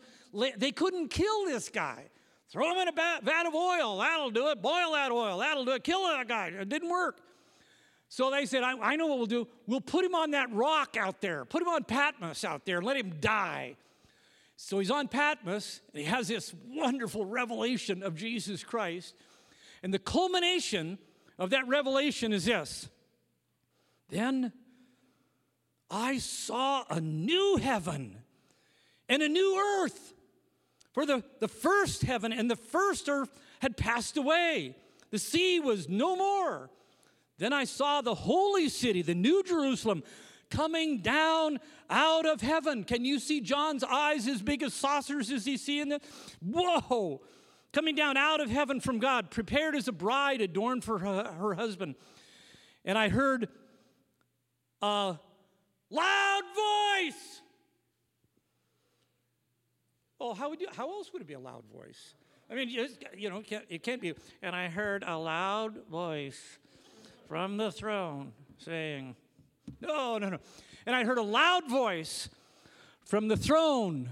They 0.57 0.73
couldn't 0.73 1.09
kill 1.09 1.47
this 1.47 1.69
guy. 1.69 2.05
Throw 2.51 2.73
him 2.73 2.79
in 2.79 2.89
a 2.89 2.93
vat 2.93 3.47
of 3.47 3.55
oil. 3.55 3.99
That'll 3.99 4.31
do 4.31 4.49
it. 4.49 4.63
Boil 4.63 4.93
that 4.93 5.11
oil. 5.11 5.39
That'll 5.39 5.65
do 5.65 5.73
it. 5.73 5.83
Kill 5.83 6.05
that 6.05 6.29
guy. 6.29 6.49
It 6.49 6.69
didn't 6.69 6.89
work. 6.89 7.21
So 8.09 8.31
they 8.31 8.47
said, 8.47 8.63
I, 8.63 8.79
I 8.79 8.97
know 8.97 9.07
what 9.07 9.19
we'll 9.19 9.27
do. 9.27 9.49
We'll 9.67 9.81
put 9.81 10.05
him 10.05 10.15
on 10.15 10.31
that 10.31 10.53
rock 10.53 10.97
out 10.97 11.21
there. 11.21 11.45
Put 11.45 11.63
him 11.63 11.69
on 11.69 11.85
Patmos 11.85 12.45
out 12.45 12.65
there 12.65 12.79
and 12.79 12.87
let 12.87 12.97
him 12.97 13.15
die. 13.21 13.77
So 14.57 14.79
he's 14.79 14.91
on 14.91 15.09
Patmos 15.09 15.81
and 15.93 16.01
he 16.01 16.07
has 16.07 16.29
this 16.29 16.55
wonderful 16.69 17.27
revelation 17.27 18.03
of 18.03 18.15
Jesus 18.15 18.63
Christ. 18.63 19.15
And 19.83 19.93
the 19.93 19.99
culmination 19.99 20.99
of 21.39 21.51
that 21.51 21.69
revelation 21.69 22.33
is 22.33 22.45
this 22.45 22.89
Then 24.09 24.53
I 25.91 26.19
saw 26.19 26.85
a 26.89 27.01
new 27.01 27.57
heaven 27.57 28.17
and 29.09 29.23
a 29.23 29.29
new 29.29 29.83
earth. 29.83 30.15
For 30.93 31.05
the, 31.05 31.23
the 31.41 31.49
first 31.49 32.03
heaven 32.03 32.33
and 32.33 32.51
the 32.51 32.57
first 32.57 33.09
earth 33.09 33.29
had 33.61 33.77
passed 33.77 34.17
away, 34.17 34.75
the 35.11 35.19
sea 35.19 35.61
was 35.61 35.89
no 35.89 36.17
more. 36.17 36.71
Then 37.39 37.53
I 37.53 37.65
saw 37.65 38.01
the 38.01 38.15
holy 38.15 38.71
city, 38.71 39.03
the 39.03 39.15
new 39.15 39.43
Jerusalem, 39.43 40.03
coming 40.51 40.99
down 40.99 41.59
out 41.91 42.25
of 42.25 42.41
heaven. 42.41 42.83
Can 42.83 43.05
you 43.05 43.19
see 43.19 43.43
John's 43.43 43.85
eyes 43.85 44.27
as 44.27 44.41
big 44.41 44.63
as 44.63 44.73
saucers 44.73 45.31
as 45.31 45.45
he 45.45 45.59
see 45.59 45.81
in 45.81 45.91
the 45.91 46.01
whoa 46.41 47.21
coming 47.77 47.95
down 47.95 48.17
out 48.17 48.41
of 48.41 48.49
heaven 48.49 48.81
from 48.81 48.99
God, 48.99 49.31
prepared 49.31 49.75
as 49.75 49.87
a 49.87 49.93
bride 49.93 50.41
adorned 50.41 50.83
for 50.83 50.99
her, 50.99 51.25
her 51.39 51.53
husband. 51.53 51.95
And 52.87 52.97
I 52.97 53.11
heard 53.11 53.49
a 54.81 55.19
loud 55.91 56.43
voice 56.55 57.43
Oh, 60.19 60.33
how 60.33 60.49
would 60.49 60.63
you? 60.63 60.69
How 60.75 60.89
else 60.89 61.13
would 61.13 61.21
it 61.21 61.29
be 61.29 61.35
a 61.35 61.39
loud 61.39 61.65
voice? 61.71 62.15
I 62.51 62.55
mean, 62.55 62.71
you 62.71 63.29
know, 63.29 63.43
it 63.69 63.83
can't 63.83 64.01
be. 64.01 64.15
And 64.41 64.57
I 64.57 64.69
heard 64.69 65.05
a 65.07 65.19
loud 65.19 65.87
voice 65.91 66.41
from 67.29 67.59
the 67.59 67.71
throne 67.71 68.33
saying, 68.57 69.15
"No, 69.83 70.17
no, 70.17 70.31
no." 70.31 70.39
And 70.87 70.97
I 70.97 71.05
heard 71.05 71.19
a 71.19 71.23
loud 71.23 71.69
voice 71.69 72.31
from 73.05 73.29
the 73.29 73.37
throne, 73.37 74.09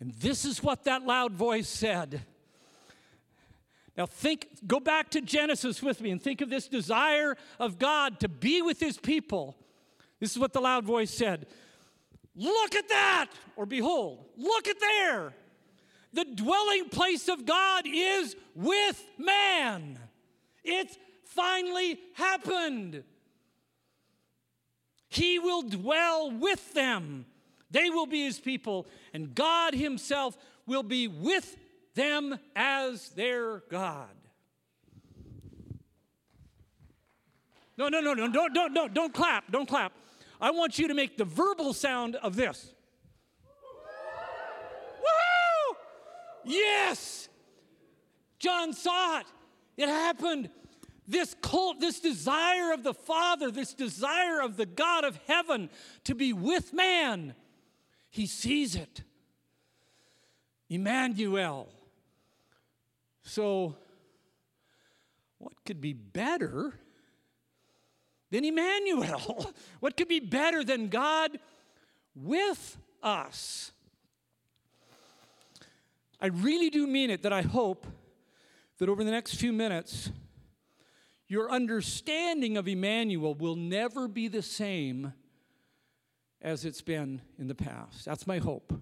and 0.00 0.12
this 0.12 0.44
is 0.44 0.62
what 0.62 0.84
that 0.84 1.06
loud 1.06 1.32
voice 1.32 1.68
said. 1.68 2.26
Now 3.96 4.06
think, 4.06 4.48
go 4.66 4.80
back 4.80 5.10
to 5.10 5.20
Genesis 5.20 5.82
with 5.82 6.00
me 6.00 6.10
and 6.10 6.20
think 6.20 6.40
of 6.40 6.48
this 6.48 6.66
desire 6.66 7.36
of 7.58 7.78
God 7.78 8.20
to 8.20 8.28
be 8.28 8.62
with 8.62 8.80
his 8.80 8.96
people. 8.96 9.56
This 10.18 10.32
is 10.32 10.38
what 10.38 10.52
the 10.52 10.60
loud 10.60 10.84
voice 10.84 11.10
said. 11.10 11.46
Look 12.34 12.74
at 12.74 12.88
that! 12.88 13.26
Or 13.56 13.66
behold, 13.66 14.24
look 14.36 14.66
at 14.66 14.80
there! 14.80 15.34
The 16.14 16.24
dwelling 16.24 16.88
place 16.88 17.28
of 17.28 17.44
God 17.44 17.84
is 17.86 18.36
with 18.54 19.04
man. 19.18 19.98
It's 20.64 20.98
finally 21.24 21.98
happened. 22.14 23.04
He 25.08 25.38
will 25.38 25.62
dwell 25.62 26.30
with 26.30 26.72
them. 26.72 27.26
They 27.70 27.90
will 27.90 28.06
be 28.06 28.24
his 28.24 28.38
people, 28.38 28.86
and 29.12 29.34
God 29.34 29.74
himself 29.74 30.36
will 30.66 30.82
be 30.82 31.08
with 31.08 31.56
them 31.94 32.38
as 32.56 33.10
their 33.10 33.60
God. 33.68 34.08
No, 37.76 37.88
no, 37.88 38.00
no, 38.00 38.14
no, 38.14 38.30
don't, 38.30 38.54
don't, 38.54 38.74
don't, 38.74 38.94
don't 38.94 39.14
clap, 39.14 39.50
don't 39.50 39.68
clap. 39.68 39.92
I 40.40 40.50
want 40.50 40.78
you 40.78 40.88
to 40.88 40.94
make 40.94 41.16
the 41.16 41.24
verbal 41.24 41.72
sound 41.72 42.16
of 42.16 42.36
this. 42.36 42.72
Woo! 44.98 45.76
Yes! 46.44 47.28
John 48.38 48.72
saw 48.72 49.20
it. 49.20 49.26
It 49.76 49.88
happened. 49.88 50.50
This 51.08 51.34
cult, 51.42 51.80
this 51.80 52.00
desire 52.00 52.72
of 52.72 52.84
the 52.84 52.94
Father, 52.94 53.50
this 53.50 53.74
desire 53.74 54.40
of 54.40 54.56
the 54.56 54.66
God 54.66 55.04
of 55.04 55.18
heaven 55.26 55.70
to 56.04 56.14
be 56.14 56.32
with 56.32 56.72
man, 56.72 57.34
he 58.10 58.26
sees 58.26 58.76
it. 58.76 59.02
Emmanuel. 60.68 61.68
So, 63.22 63.76
what 65.38 65.52
could 65.64 65.80
be 65.80 65.92
better 65.92 66.74
than 68.30 68.44
Emmanuel? 68.44 69.52
what 69.80 69.96
could 69.96 70.08
be 70.08 70.20
better 70.20 70.64
than 70.64 70.88
God 70.88 71.38
with 72.14 72.76
us? 73.02 73.72
I 76.20 76.26
really 76.26 76.70
do 76.70 76.86
mean 76.86 77.10
it 77.10 77.22
that 77.22 77.32
I 77.32 77.42
hope 77.42 77.86
that 78.78 78.88
over 78.88 79.02
the 79.02 79.10
next 79.10 79.34
few 79.34 79.52
minutes, 79.52 80.10
your 81.28 81.50
understanding 81.50 82.56
of 82.56 82.68
Emmanuel 82.68 83.34
will 83.34 83.56
never 83.56 84.06
be 84.06 84.28
the 84.28 84.42
same 84.42 85.12
as 86.40 86.64
it's 86.64 86.82
been 86.82 87.22
in 87.38 87.48
the 87.48 87.54
past. 87.54 88.04
That's 88.04 88.26
my 88.26 88.38
hope. 88.38 88.72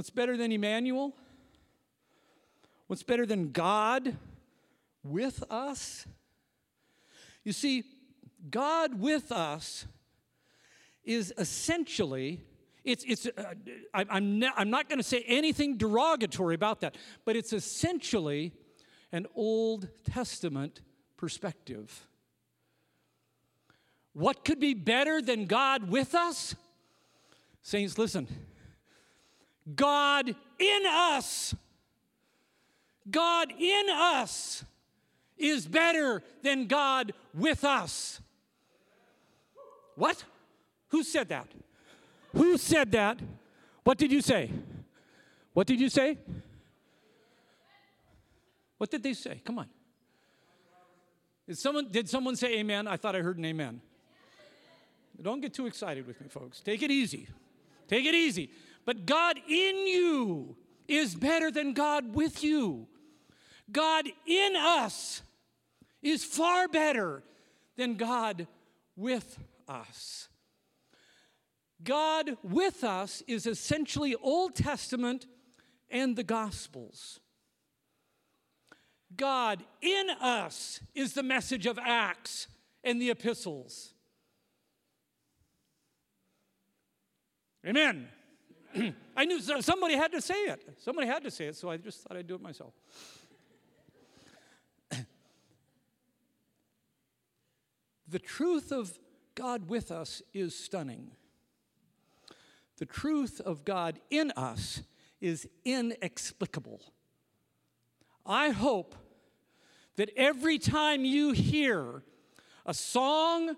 What's 0.00 0.08
better 0.08 0.34
than 0.34 0.50
Emmanuel? 0.50 1.14
What's 2.86 3.02
better 3.02 3.26
than 3.26 3.52
God 3.52 4.16
with 5.04 5.44
us? 5.50 6.06
You 7.44 7.52
see, 7.52 7.84
God 8.48 8.98
with 8.98 9.30
us 9.30 9.84
is 11.04 11.34
essentially 11.36 12.40
it's, 12.82 13.04
it's, 13.06 13.26
uh, 13.26 13.52
I'm, 13.92 14.38
ne- 14.38 14.48
I'm 14.56 14.70
not 14.70 14.88
going 14.88 15.00
to 15.00 15.04
say 15.04 15.22
anything 15.26 15.76
derogatory 15.76 16.54
about 16.54 16.80
that, 16.80 16.96
but 17.26 17.36
it's 17.36 17.52
essentially 17.52 18.54
an 19.12 19.26
Old 19.34 19.90
Testament 20.06 20.80
perspective. 21.18 22.06
What 24.14 24.46
could 24.46 24.60
be 24.60 24.72
better 24.72 25.20
than 25.20 25.44
God 25.44 25.90
with 25.90 26.14
us? 26.14 26.54
Saints, 27.60 27.98
listen. 27.98 28.26
God 29.74 30.28
in 30.58 30.82
us, 30.86 31.54
God 33.10 33.52
in 33.58 33.88
us 33.90 34.64
is 35.36 35.66
better 35.66 36.22
than 36.42 36.66
God 36.66 37.12
with 37.34 37.64
us. 37.64 38.20
What? 39.96 40.22
Who 40.88 41.02
said 41.02 41.28
that? 41.28 41.48
Who 42.32 42.56
said 42.58 42.92
that? 42.92 43.18
What 43.84 43.98
did 43.98 44.12
you 44.12 44.20
say? 44.20 44.50
What 45.52 45.66
did 45.66 45.80
you 45.80 45.88
say? 45.88 46.18
What 48.78 48.90
did 48.90 49.02
they 49.02 49.14
say? 49.14 49.40
Come 49.44 49.58
on. 49.58 49.68
Did 51.46 51.58
someone, 51.58 51.88
did 51.90 52.08
someone 52.08 52.36
say 52.36 52.58
amen? 52.60 52.86
I 52.86 52.96
thought 52.96 53.16
I 53.16 53.20
heard 53.20 53.36
an 53.36 53.44
amen. 53.44 53.80
Don't 55.20 55.40
get 55.40 55.52
too 55.52 55.66
excited 55.66 56.06
with 56.06 56.20
me, 56.20 56.28
folks. 56.28 56.60
Take 56.60 56.82
it 56.82 56.90
easy. 56.90 57.28
Take 57.88 58.06
it 58.06 58.14
easy. 58.14 58.50
But 58.84 59.06
God 59.06 59.38
in 59.48 59.86
you 59.86 60.56
is 60.88 61.14
better 61.14 61.50
than 61.50 61.72
God 61.72 62.14
with 62.14 62.42
you. 62.42 62.88
God 63.70 64.06
in 64.26 64.56
us 64.56 65.22
is 66.02 66.24
far 66.24 66.66
better 66.66 67.22
than 67.76 67.96
God 67.96 68.46
with 68.96 69.38
us. 69.68 70.28
God 71.82 72.36
with 72.42 72.84
us 72.84 73.22
is 73.26 73.46
essentially 73.46 74.14
Old 74.16 74.54
Testament 74.54 75.26
and 75.90 76.16
the 76.16 76.24
Gospels. 76.24 77.20
God 79.16 79.62
in 79.80 80.10
us 80.20 80.80
is 80.94 81.14
the 81.14 81.22
message 81.22 81.66
of 81.66 81.78
Acts 81.78 82.48
and 82.84 83.00
the 83.00 83.10
epistles. 83.10 83.94
Amen. 87.66 88.08
I 89.16 89.24
knew 89.24 89.40
somebody 89.40 89.94
had 89.94 90.12
to 90.12 90.20
say 90.20 90.44
it. 90.44 90.62
Somebody 90.78 91.06
had 91.06 91.24
to 91.24 91.30
say 91.30 91.46
it, 91.46 91.56
so 91.56 91.70
I 91.70 91.76
just 91.76 92.02
thought 92.02 92.16
I'd 92.16 92.26
do 92.26 92.34
it 92.34 92.42
myself. 92.42 92.74
the 98.08 98.18
truth 98.18 98.72
of 98.72 98.98
God 99.34 99.68
with 99.68 99.90
us 99.90 100.22
is 100.32 100.54
stunning 100.54 101.10
the 102.80 102.86
truth 102.86 103.42
of 103.42 103.64
God 103.66 104.00
in 104.08 104.32
us 104.32 104.82
is 105.20 105.46
inexplicable. 105.66 106.80
I 108.24 108.48
hope 108.48 108.94
that 109.96 110.08
every 110.16 110.58
time 110.58 111.04
you 111.04 111.32
hear 111.32 112.02
a 112.64 112.72
song, 112.72 113.54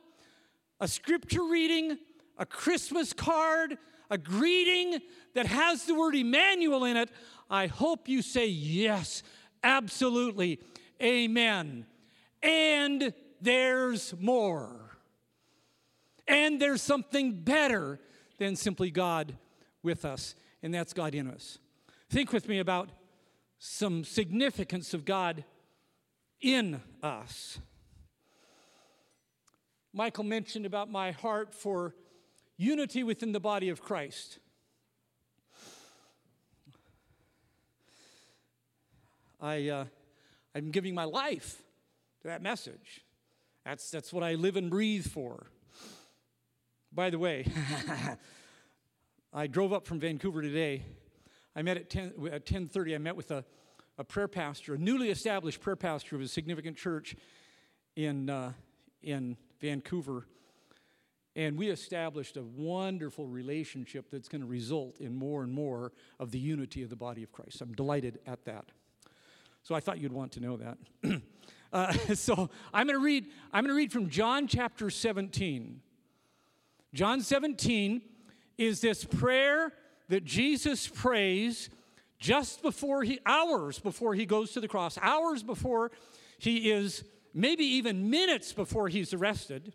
a 0.81 0.88
scripture 0.88 1.44
reading, 1.44 1.98
a 2.37 2.44
Christmas 2.44 3.12
card, 3.12 3.79
a 4.11 4.19
greeting 4.19 5.01
that 5.35 5.47
has 5.47 5.85
the 5.85 5.95
word 5.95 6.15
Emmanuel 6.15 6.85
in 6.85 6.97
it, 6.97 7.11
I 7.51 7.67
hope 7.67 8.09
you 8.09 8.23
say, 8.23 8.47
Yes, 8.47 9.23
absolutely, 9.62 10.61
amen. 11.03 11.87
And 12.43 13.15
there's 13.41 14.15
more. 14.19 14.99
And 16.27 16.61
there's 16.61 16.83
something 16.83 17.43
better 17.43 17.99
than 18.38 18.57
simply 18.57 18.91
God 18.91 19.37
with 19.83 20.05
us, 20.05 20.35
and 20.62 20.73
that's 20.73 20.93
God 20.93 21.15
in 21.15 21.29
us. 21.29 21.59
Think 22.09 22.33
with 22.33 22.49
me 22.49 22.59
about 22.59 22.91
some 23.59 24.05
significance 24.05 24.95
of 24.95 25.05
God 25.05 25.45
in 26.41 26.81
us. 27.03 27.59
Michael 29.93 30.25
mentioned 30.25 30.67
about 30.67 30.91
my 30.91 31.12
heart 31.12 31.55
for 31.55 31.95
unity 32.62 33.03
within 33.03 33.33
the 33.33 33.40
body 33.40 33.68
of 33.68 33.83
Christ. 33.83 34.38
I, 39.40 39.68
uh, 39.68 39.85
I'm 40.55 40.70
giving 40.70 40.94
my 40.94 41.05
life 41.05 41.62
to 42.20 42.29
that 42.29 42.42
message. 42.42 43.05
That's, 43.64 43.90
that's 43.90 44.12
what 44.12 44.22
I 44.22 44.35
live 44.35 44.57
and 44.57 44.70
breathe 44.70 45.07
for. 45.07 45.48
By 46.92 47.11
the 47.11 47.18
way, 47.18 47.46
I 49.33 49.46
drove 49.46 49.72
up 49.72 49.87
from 49.87 49.98
Vancouver 49.98 50.42
today. 50.42 50.83
I 51.57 51.62
met 51.62 51.77
at 51.77 51.90
10, 51.90 52.12
at 52.31 52.46
10:30. 52.46 52.94
I 52.94 52.98
met 52.98 53.16
with 53.16 53.31
a, 53.31 53.44
a 53.98 54.05
prayer 54.05 54.29
pastor, 54.29 54.75
a 54.75 54.79
newly 54.79 55.11
established 55.11 55.61
prayer 55.61 55.77
pastor 55.77 56.16
of 56.16 56.22
a 56.22 56.29
significant 56.29 56.77
church 56.77 57.16
in 57.96 58.31
uh, 58.31 58.53
in 59.03 59.37
Vancouver, 59.61 60.27
and 61.35 61.57
we 61.57 61.68
established 61.68 62.37
a 62.37 62.42
wonderful 62.42 63.27
relationship 63.27 64.11
that's 64.11 64.29
going 64.29 64.42
to 64.42 64.47
result 64.47 65.01
in 65.01 65.16
more 65.16 65.42
and 65.42 65.53
more 65.53 65.92
of 66.18 66.31
the 66.31 66.38
unity 66.38 66.83
of 66.83 66.90
the 66.90 66.97
body 66.97 67.23
of 67.23 67.33
Christ. 67.33 67.61
I'm 67.61 67.73
delighted 67.73 68.18
at 68.27 68.45
that. 68.45 68.66
So 69.62 69.75
I 69.75 69.81
thought 69.81 69.99
you'd 69.99 70.12
want 70.12 70.33
to 70.33 70.40
know 70.40 70.57
that. 70.59 71.23
uh, 71.73 71.92
so 72.14 72.51
I'm 72.75 72.87
going 72.87 72.99
to 72.99 73.05
read. 73.05 73.27
I'm 73.53 73.64
going 73.64 73.75
to 73.75 73.77
read 73.77 73.92
from 73.92 74.11
John 74.11 74.47
chapter 74.47 74.90
17. 74.90 75.81
John 76.92 77.23
17 77.23 78.03
is 78.59 78.81
this 78.83 79.05
prayer 79.05 79.73
that 80.09 80.25
Jesus 80.25 80.87
prays 80.87 81.71
just 82.18 82.61
before 82.62 83.03
he, 83.03 83.18
hours 83.25 83.79
before 83.79 84.14
he 84.14 84.27
goes 84.27 84.53
to 84.53 84.61
the 84.61 84.68
cross, 84.68 84.99
hours 85.01 85.42
before 85.42 85.90
he 86.38 86.71
is, 86.71 87.03
maybe 87.33 87.64
even 87.64 88.11
minutes 88.11 88.53
before 88.53 88.88
he's 88.88 89.14
arrested. 89.14 89.73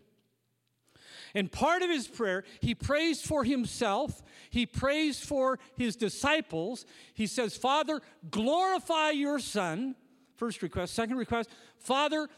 And 1.34 1.50
part 1.50 1.82
of 1.82 1.90
his 1.90 2.08
prayer, 2.08 2.44
he 2.60 2.74
prays 2.74 3.22
for 3.22 3.44
himself, 3.44 4.22
he 4.50 4.66
prays 4.66 5.20
for 5.20 5.58
his 5.76 5.96
disciples. 5.96 6.86
He 7.14 7.26
says, 7.26 7.56
Father, 7.56 8.00
glorify 8.30 9.10
your 9.10 9.38
Son. 9.38 9.94
First 10.36 10.62
request. 10.62 10.94
Second 10.94 11.16
request, 11.16 11.50
Father, 11.78 12.28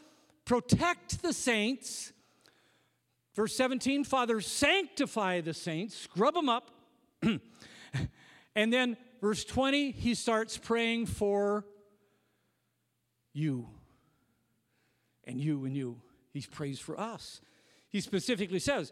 protect 0.45 1.21
the 1.21 1.33
saints. 1.33 2.13
Verse 3.33 3.55
17, 3.55 4.03
Father, 4.03 4.41
sanctify 4.41 5.41
the 5.41 5.53
saints, 5.53 5.95
scrub 5.95 6.33
them 6.33 6.49
up. 6.49 6.71
and 8.55 8.73
then 8.73 8.97
verse 9.21 9.45
20, 9.45 9.91
he 9.91 10.15
starts 10.15 10.57
praying 10.57 11.05
for 11.05 11.65
you 13.33 13.67
and 15.23 15.39
you 15.39 15.63
and 15.65 15.75
you. 15.75 16.01
He 16.33 16.41
prays 16.41 16.79
for 16.79 16.99
us. 16.99 17.41
He 17.91 18.01
specifically 18.01 18.59
says, 18.59 18.91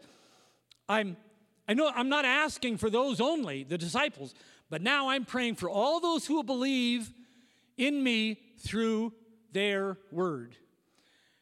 I'm 0.88 1.16
I 1.68 1.74
know 1.74 1.90
I'm 1.94 2.08
not 2.08 2.24
asking 2.24 2.78
for 2.78 2.90
those 2.90 3.20
only, 3.20 3.62
the 3.62 3.78
disciples, 3.78 4.34
but 4.70 4.82
now 4.82 5.10
I'm 5.10 5.24
praying 5.24 5.54
for 5.54 5.70
all 5.70 6.00
those 6.00 6.26
who 6.26 6.34
will 6.34 6.42
believe 6.42 7.12
in 7.76 8.02
me 8.02 8.40
through 8.58 9.12
their 9.52 9.96
word. 10.10 10.56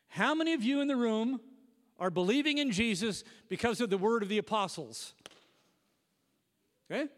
How 0.09 0.35
many 0.35 0.53
of 0.53 0.63
you 0.63 0.81
in 0.81 0.89
the 0.89 0.97
room 0.97 1.41
are 1.99 2.11
believing 2.11 2.59
in 2.59 2.71
Jesus 2.71 3.25
because 3.49 3.81
of 3.81 3.91
the 3.91 3.99
word 3.99 4.23
of 4.23 4.29
the 4.29 4.39
apostles. 4.39 5.15
Okay? 6.91 7.09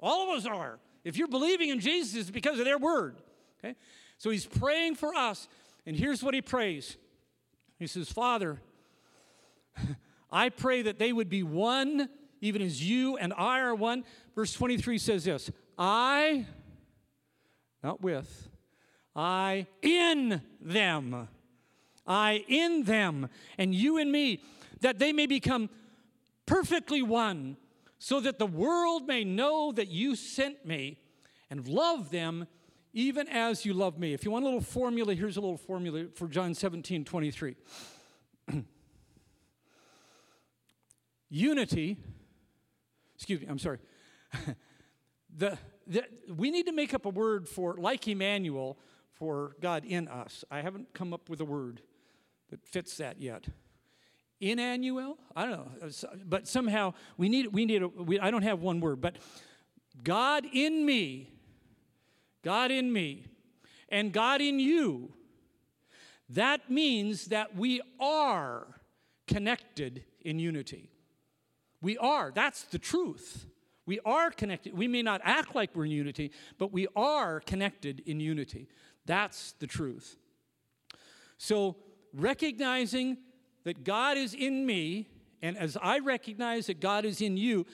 All 0.00 0.30
of 0.30 0.38
us 0.38 0.46
are. 0.46 0.78
If 1.04 1.16
you're 1.16 1.28
believing 1.28 1.68
in 1.68 1.80
Jesus, 1.80 2.20
it's 2.20 2.30
because 2.30 2.58
of 2.58 2.64
their 2.64 2.78
word. 2.78 3.16
Okay? 3.58 3.76
So 4.18 4.30
he's 4.30 4.46
praying 4.46 4.96
for 4.96 5.14
us. 5.14 5.48
And 5.86 5.96
here's 5.96 6.22
what 6.22 6.34
he 6.34 6.42
prays 6.42 6.96
He 7.78 7.86
says, 7.86 8.10
Father, 8.10 8.60
I 10.30 10.48
pray 10.48 10.82
that 10.82 10.98
they 10.98 11.12
would 11.12 11.28
be 11.28 11.42
one, 11.42 12.08
even 12.40 12.62
as 12.62 12.82
you 12.82 13.16
and 13.16 13.32
I 13.32 13.60
are 13.60 13.74
one. 13.74 14.04
Verse 14.34 14.52
23 14.52 14.98
says 14.98 15.24
this 15.24 15.50
I, 15.78 16.46
not 17.82 18.02
with, 18.02 18.48
I 19.14 19.66
in 19.82 20.42
them. 20.60 21.28
I 22.06 22.44
in 22.48 22.84
them, 22.84 23.28
and 23.58 23.74
you 23.74 23.98
in 23.98 24.10
me, 24.10 24.40
that 24.80 24.98
they 24.98 25.12
may 25.12 25.26
become 25.26 25.68
perfectly 26.46 27.02
one, 27.02 27.58
so 27.98 28.18
that 28.20 28.38
the 28.38 28.46
world 28.46 29.06
may 29.06 29.24
know 29.24 29.72
that 29.72 29.88
you 29.88 30.16
sent 30.16 30.64
me 30.64 30.98
and 31.50 31.68
love 31.68 32.10
them 32.10 32.46
even 32.94 33.28
as 33.28 33.64
you 33.66 33.74
love 33.74 33.98
me. 33.98 34.14
If 34.14 34.24
you 34.24 34.30
want 34.30 34.44
a 34.44 34.46
little 34.46 34.62
formula, 34.62 35.14
here's 35.14 35.36
a 35.36 35.40
little 35.40 35.58
formula 35.58 36.06
for 36.14 36.26
John 36.26 36.54
17 36.54 37.04
23. 37.04 37.56
Unity, 41.30 41.96
excuse 43.14 43.40
me, 43.40 43.46
I'm 43.48 43.58
sorry. 43.58 43.78
the, 45.36 45.58
the, 45.86 46.04
we 46.34 46.50
need 46.50 46.66
to 46.66 46.72
make 46.72 46.94
up 46.94 47.04
a 47.06 47.10
word 47.10 47.48
for, 47.48 47.74
like 47.76 48.06
Emmanuel, 48.08 48.78
for 49.12 49.56
God 49.60 49.84
in 49.84 50.08
us. 50.08 50.44
I 50.50 50.62
haven't 50.62 50.94
come 50.94 51.12
up 51.12 51.28
with 51.28 51.40
a 51.40 51.44
word 51.44 51.82
that 52.50 52.64
fits 52.66 52.96
that 52.98 53.20
yet. 53.20 53.46
Inannual? 54.40 55.18
I 55.34 55.46
don't 55.46 55.52
know, 55.52 55.90
but 56.24 56.46
somehow 56.46 56.94
we 57.16 57.28
need 57.28 57.48
we 57.48 57.64
need 57.64 57.82
a, 57.82 57.88
we, 57.88 58.20
I 58.20 58.30
don't 58.30 58.42
have 58.42 58.60
one 58.60 58.78
word, 58.78 59.00
but 59.00 59.16
God 60.04 60.46
in 60.52 60.86
me, 60.86 61.32
God 62.44 62.70
in 62.70 62.92
me, 62.92 63.26
and 63.88 64.12
God 64.12 64.40
in 64.40 64.60
you. 64.60 65.12
That 66.28 66.70
means 66.70 67.26
that 67.26 67.56
we 67.56 67.80
are 67.98 68.66
connected 69.26 70.04
in 70.20 70.38
unity. 70.38 70.90
We 71.80 71.96
are. 71.98 72.32
That's 72.34 72.64
the 72.64 72.78
truth. 72.78 73.46
We 73.86 74.00
are 74.04 74.30
connected. 74.30 74.76
We 74.76 74.88
may 74.88 75.02
not 75.02 75.20
act 75.24 75.54
like 75.54 75.70
we're 75.74 75.86
in 75.86 75.90
unity, 75.90 76.32
but 76.58 76.72
we 76.72 76.86
are 76.94 77.40
connected 77.40 78.02
in 78.04 78.20
unity. 78.20 78.68
That's 79.06 79.52
the 79.52 79.66
truth. 79.66 80.18
So 81.38 81.76
recognizing 82.12 83.18
that 83.64 83.84
God 83.84 84.18
is 84.18 84.34
in 84.34 84.66
me, 84.66 85.08
and 85.40 85.56
as 85.56 85.76
I 85.80 86.00
recognize 86.00 86.66
that 86.66 86.80
God 86.80 87.04
is 87.04 87.20
in 87.20 87.36
you, 87.36 87.64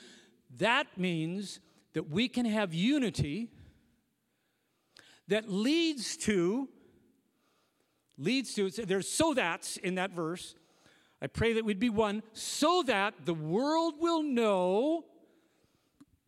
that 0.59 0.87
means 0.97 1.61
that 1.95 2.11
we 2.11 2.29
can 2.29 2.47
have 2.47 2.75
unity 2.75 3.51
that 5.29 5.51
leads 5.51 6.17
to 6.19 6.69
leads 8.17 8.55
to 8.55 8.71
there's 8.71 9.09
so 9.09 9.35
that's 9.35 9.77
in 9.79 9.97
that 9.97 10.13
verse 10.13 10.55
i 11.25 11.27
pray 11.27 11.55
that 11.55 11.65
we'd 11.65 11.81
be 11.81 11.91
one 11.91 12.23
so 12.33 12.85
that 12.87 13.15
the 13.25 13.35
world 13.35 13.95
will 13.99 14.23
know 14.23 15.05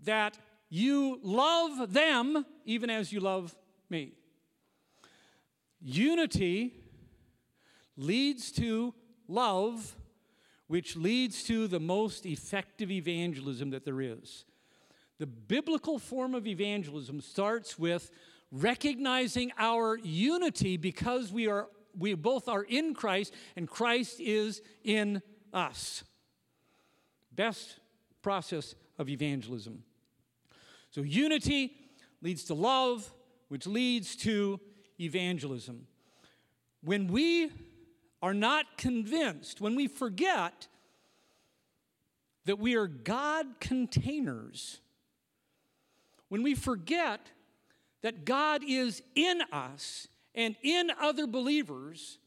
that 0.02 0.36
you 0.68 1.20
love 1.22 1.92
them 1.92 2.44
even 2.64 2.90
as 2.90 3.12
you 3.12 3.20
love 3.20 3.54
me 3.88 4.12
unity 5.80 6.72
leads 7.96 8.50
to 8.52 8.94
love, 9.28 9.96
which 10.66 10.96
leads 10.96 11.42
to 11.44 11.66
the 11.68 11.80
most 11.80 12.26
effective 12.26 12.90
evangelism 12.90 13.70
that 13.70 13.84
there 13.84 14.00
is. 14.00 14.44
The 15.18 15.26
biblical 15.26 15.98
form 15.98 16.34
of 16.34 16.46
evangelism 16.46 17.20
starts 17.20 17.78
with 17.78 18.10
recognizing 18.52 19.50
our 19.58 19.96
unity 19.98 20.76
because 20.76 21.32
we 21.32 21.48
are 21.48 21.68
we 21.98 22.14
both 22.14 22.48
are 22.48 22.62
in 22.62 22.94
Christ 22.94 23.32
and 23.56 23.68
Christ 23.68 24.20
is 24.20 24.62
in 24.84 25.22
us. 25.52 26.04
Best 27.34 27.78
process 28.22 28.74
of 28.98 29.08
evangelism. 29.08 29.82
So 30.90 31.02
unity 31.02 31.72
leads 32.22 32.44
to 32.44 32.54
love, 32.54 33.12
which 33.48 33.66
leads 33.66 34.16
to 34.16 34.58
evangelism. 34.98 35.86
When 36.82 37.08
we 37.08 37.50
are 38.22 38.34
not 38.34 38.78
convinced, 38.78 39.60
when 39.60 39.74
we 39.74 39.86
forget 39.88 40.66
that 42.46 42.58
we 42.58 42.76
are 42.76 42.86
God 42.86 43.46
containers, 43.60 44.80
when 46.28 46.42
we 46.42 46.54
forget 46.54 47.20
that 48.02 48.24
God 48.24 48.62
is 48.66 49.02
in 49.14 49.42
us 49.52 50.08
and 50.36 50.54
in 50.62 50.90
other 51.00 51.26
believers, 51.26 52.18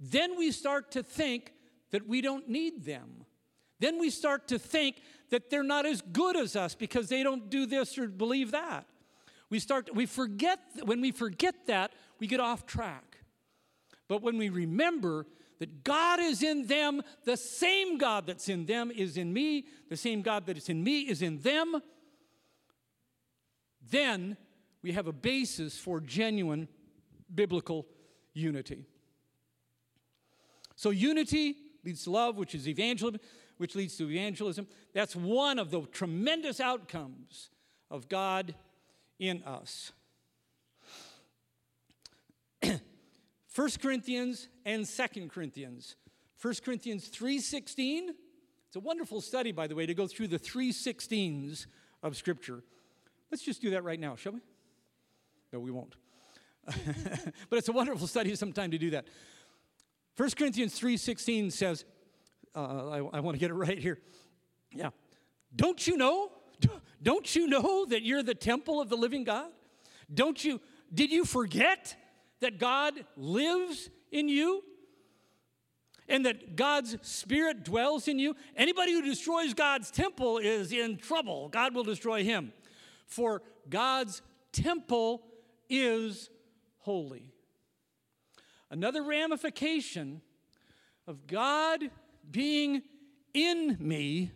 then 0.00 0.36
we 0.36 0.50
start 0.50 0.90
to 0.92 1.02
think 1.02 1.52
that 1.90 2.08
we 2.08 2.22
don't 2.22 2.48
need 2.48 2.84
them. 2.84 3.26
Then 3.78 4.00
we 4.00 4.10
start 4.10 4.48
to 4.48 4.58
think 4.58 5.02
that 5.30 5.50
they're 5.50 5.62
not 5.62 5.86
as 5.86 6.00
good 6.00 6.36
as 6.36 6.56
us 6.56 6.74
because 6.74 7.08
they 7.08 7.22
don't 7.22 7.50
do 7.50 7.66
this 7.66 7.98
or 7.98 8.08
believe 8.08 8.52
that. 8.52 8.86
We 9.50 9.58
start 9.58 9.94
we 9.94 10.06
forget 10.06 10.58
when 10.84 11.00
we 11.00 11.12
forget 11.12 11.66
that, 11.66 11.92
we 12.18 12.26
get 12.26 12.40
off 12.40 12.64
track. 12.64 13.18
But 14.08 14.22
when 14.22 14.38
we 14.38 14.48
remember 14.48 15.26
that 15.58 15.84
God 15.84 16.20
is 16.20 16.42
in 16.42 16.66
them, 16.66 17.02
the 17.24 17.36
same 17.36 17.98
God 17.98 18.26
that's 18.26 18.48
in 18.48 18.66
them 18.66 18.90
is 18.90 19.16
in 19.16 19.32
me, 19.32 19.66
the 19.90 19.96
same 19.96 20.22
God 20.22 20.46
that 20.46 20.56
is 20.56 20.68
in 20.68 20.82
me 20.82 21.00
is 21.00 21.22
in 21.22 21.38
them, 21.38 21.80
then 23.90 24.36
we 24.82 24.92
have 24.92 25.06
a 25.06 25.12
basis 25.12 25.78
for 25.78 26.00
genuine 26.00 26.66
biblical 27.34 27.86
unity. 28.34 28.86
So, 30.76 30.90
unity 30.90 31.56
leads 31.84 32.04
to 32.04 32.10
love, 32.10 32.36
which 32.36 32.54
is 32.54 32.68
evangelism, 32.68 33.20
which 33.58 33.74
leads 33.74 33.96
to 33.96 34.10
evangelism. 34.10 34.66
That's 34.92 35.14
one 35.14 35.58
of 35.58 35.70
the 35.70 35.82
tremendous 35.82 36.60
outcomes 36.60 37.50
of 37.90 38.08
God 38.08 38.54
in 39.18 39.42
us. 39.44 39.92
1 43.54 43.70
Corinthians 43.80 44.48
and 44.64 44.86
2 44.86 45.28
Corinthians. 45.28 45.96
1 46.40 46.54
Corinthians 46.64 47.08
3:16. 47.08 48.08
It's 48.66 48.76
a 48.76 48.80
wonderful 48.80 49.20
study, 49.20 49.52
by 49.52 49.66
the 49.66 49.74
way, 49.74 49.84
to 49.84 49.94
go 49.94 50.06
through 50.06 50.28
the 50.28 50.38
316s 50.38 51.66
of 52.02 52.16
Scripture. 52.16 52.64
Let's 53.30 53.44
just 53.44 53.60
do 53.60 53.70
that 53.70 53.84
right 53.84 54.00
now, 54.00 54.16
shall 54.16 54.32
we? 54.32 54.40
No, 55.52 55.60
we 55.60 55.70
won't. 55.70 55.94
but 57.50 57.58
it's 57.58 57.68
a 57.68 57.72
wonderful 57.72 58.06
study 58.06 58.34
sometime 58.34 58.70
to 58.70 58.78
do 58.78 58.90
that. 58.90 59.06
1 60.16 60.30
Corinthians 60.36 60.78
3:16 60.78 61.52
says, 61.52 61.84
uh, 62.54 62.88
I, 62.88 62.96
I 62.98 63.20
want 63.20 63.34
to 63.34 63.38
get 63.38 63.50
it 63.50 63.54
right 63.54 63.78
here. 63.78 63.98
Yeah. 64.72 64.90
Don't 65.54 65.86
you 65.86 65.96
know? 65.96 66.30
Don't 67.02 67.34
you 67.34 67.48
know 67.48 67.84
that 67.86 68.02
you're 68.02 68.22
the 68.22 68.34
temple 68.34 68.80
of 68.80 68.88
the 68.88 68.96
living 68.96 69.24
God? 69.24 69.50
Don't 70.12 70.42
you, 70.44 70.60
did 70.92 71.10
you 71.10 71.24
forget 71.24 71.96
that 72.40 72.58
God 72.58 73.04
lives 73.16 73.90
in 74.10 74.28
you 74.28 74.62
and 76.08 76.26
that 76.26 76.56
God's 76.56 76.96
spirit 77.02 77.64
dwells 77.64 78.08
in 78.08 78.18
you. 78.18 78.36
Anybody 78.56 78.92
who 78.92 79.02
destroys 79.02 79.54
God's 79.54 79.90
temple 79.90 80.38
is 80.38 80.72
in 80.72 80.98
trouble. 80.98 81.48
God 81.48 81.74
will 81.74 81.84
destroy 81.84 82.22
him. 82.24 82.52
For 83.06 83.42
God's 83.68 84.20
temple 84.52 85.22
is 85.70 86.28
holy. 86.82 87.32
Another 88.70 89.02
ramification 89.02 90.20
of 91.06 91.26
God 91.26 91.90
being 92.30 92.82
in 93.34 93.76
me 93.80 94.30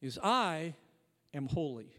is 0.00 0.18
I 0.22 0.74
am 1.34 1.48
holy. 1.48 1.90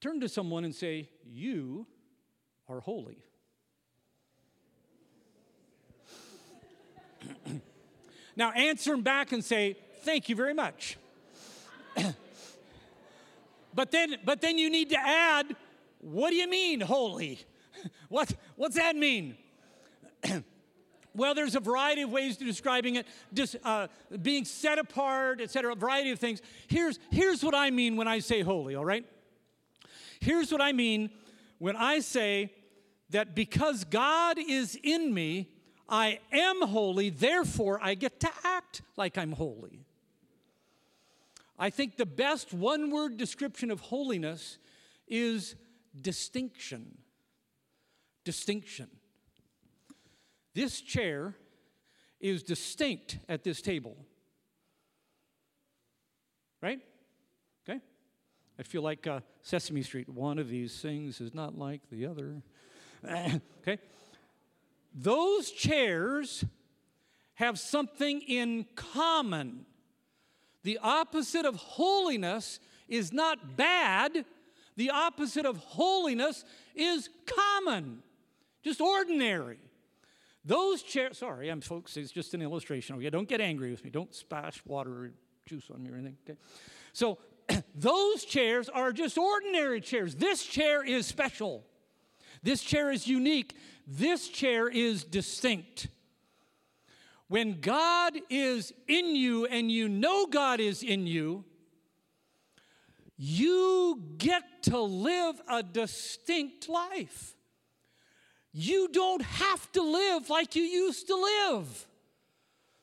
Turn 0.00 0.20
to 0.20 0.28
someone 0.28 0.64
and 0.64 0.74
say, 0.74 1.08
You 1.24 1.86
are 2.68 2.80
holy. 2.80 3.24
now 8.36 8.50
answer 8.52 8.94
him 8.94 9.02
back 9.02 9.32
and 9.32 9.44
say, 9.44 9.76
Thank 10.02 10.28
you 10.28 10.36
very 10.36 10.54
much. 10.54 10.96
but 13.74 13.90
then 13.90 14.16
but 14.24 14.40
then 14.40 14.58
you 14.58 14.70
need 14.70 14.90
to 14.90 14.98
add, 14.98 15.56
what 16.06 16.30
do 16.30 16.36
you 16.36 16.48
mean 16.48 16.80
holy? 16.80 17.40
what 18.08 18.32
what's 18.54 18.76
that 18.76 18.94
mean? 18.94 19.36
well, 21.14 21.34
there's 21.34 21.56
a 21.56 21.60
variety 21.60 22.02
of 22.02 22.10
ways 22.10 22.36
to 22.36 22.44
describing 22.44 22.94
it, 22.94 23.06
just 23.34 23.56
uh, 23.64 23.88
being 24.22 24.44
set 24.44 24.78
apart, 24.78 25.40
etc. 25.40 25.72
A 25.72 25.74
variety 25.74 26.12
of 26.12 26.20
things. 26.20 26.40
Here's 26.68 27.00
here's 27.10 27.42
what 27.42 27.54
I 27.54 27.70
mean 27.70 27.96
when 27.96 28.06
I 28.06 28.20
say 28.20 28.42
holy. 28.42 28.76
All 28.76 28.84
right. 28.84 29.04
Here's 30.20 30.52
what 30.52 30.60
I 30.60 30.72
mean 30.72 31.10
when 31.58 31.74
I 31.74 31.98
say 31.98 32.52
that 33.10 33.34
because 33.34 33.84
God 33.84 34.38
is 34.38 34.78
in 34.82 35.12
me, 35.12 35.48
I 35.88 36.20
am 36.32 36.68
holy, 36.68 37.10
therefore 37.10 37.80
I 37.82 37.94
get 37.94 38.20
to 38.20 38.30
act 38.44 38.82
like 38.96 39.18
I'm 39.18 39.32
holy. 39.32 39.84
I 41.58 41.70
think 41.70 41.96
the 41.96 42.06
best 42.06 42.52
one 42.52 42.90
word 42.90 43.16
description 43.16 43.70
of 43.70 43.80
holiness 43.80 44.58
is 45.08 45.56
distinction. 46.00 46.98
Distinction. 48.24 48.88
This 50.54 50.80
chair 50.80 51.34
is 52.20 52.42
distinct 52.42 53.18
at 53.28 53.44
this 53.44 53.60
table. 53.60 53.96
Right? 56.62 56.80
Okay? 57.68 57.80
I 58.58 58.62
feel 58.62 58.82
like 58.82 59.06
uh, 59.06 59.20
Sesame 59.42 59.82
Street. 59.82 60.08
One 60.08 60.38
of 60.38 60.48
these 60.48 60.80
things 60.80 61.20
is 61.20 61.34
not 61.34 61.58
like 61.58 61.82
the 61.90 62.06
other. 62.06 62.42
okay? 63.60 63.78
Those 64.94 65.50
chairs 65.50 66.44
have 67.34 67.58
something 67.58 68.22
in 68.22 68.64
common. 68.74 69.66
The 70.62 70.78
opposite 70.82 71.44
of 71.44 71.54
holiness 71.56 72.58
is 72.88 73.12
not 73.12 73.56
bad, 73.56 74.24
the 74.76 74.90
opposite 74.90 75.46
of 75.46 75.56
holiness 75.56 76.44
is 76.74 77.08
common, 77.26 78.02
just 78.62 78.80
ordinary. 78.80 79.58
Those 80.44 80.82
chairs, 80.82 81.18
sorry, 81.18 81.48
I'm 81.48 81.60
folks, 81.60 81.96
it's 81.96 82.12
just 82.12 82.34
an 82.34 82.42
illustration. 82.42 82.94
Okay, 82.96 83.10
don't 83.10 83.28
get 83.28 83.40
angry 83.40 83.70
with 83.70 83.82
me. 83.84 83.90
Don't 83.90 84.14
splash 84.14 84.62
water 84.64 84.90
or 84.90 85.10
juice 85.44 85.70
on 85.72 85.82
me 85.82 85.90
or 85.90 85.94
anything. 85.94 86.16
Okay. 86.28 86.38
So 86.92 87.18
those 87.74 88.24
chairs 88.24 88.68
are 88.68 88.92
just 88.92 89.18
ordinary 89.18 89.80
chairs. 89.80 90.14
This 90.14 90.44
chair 90.44 90.84
is 90.84 91.06
special. 91.06 91.64
This 92.42 92.62
chair 92.62 92.92
is 92.92 93.08
unique. 93.08 93.56
This 93.86 94.28
chair 94.28 94.68
is 94.68 95.04
distinct. 95.04 95.88
When 97.28 97.60
God 97.60 98.14
is 98.30 98.72
in 98.86 99.16
you 99.16 99.46
and 99.46 99.70
you 99.70 99.88
know 99.88 100.26
God 100.26 100.60
is 100.60 100.82
in 100.82 101.06
you, 101.08 101.44
you 103.16 104.02
get 104.18 104.42
to 104.64 104.80
live 104.80 105.40
a 105.48 105.62
distinct 105.62 106.68
life. 106.68 107.34
You 108.52 108.88
don't 108.88 109.22
have 109.22 109.70
to 109.72 109.82
live 109.82 110.30
like 110.30 110.56
you 110.56 110.62
used 110.62 111.06
to 111.08 111.14
live. 111.14 111.86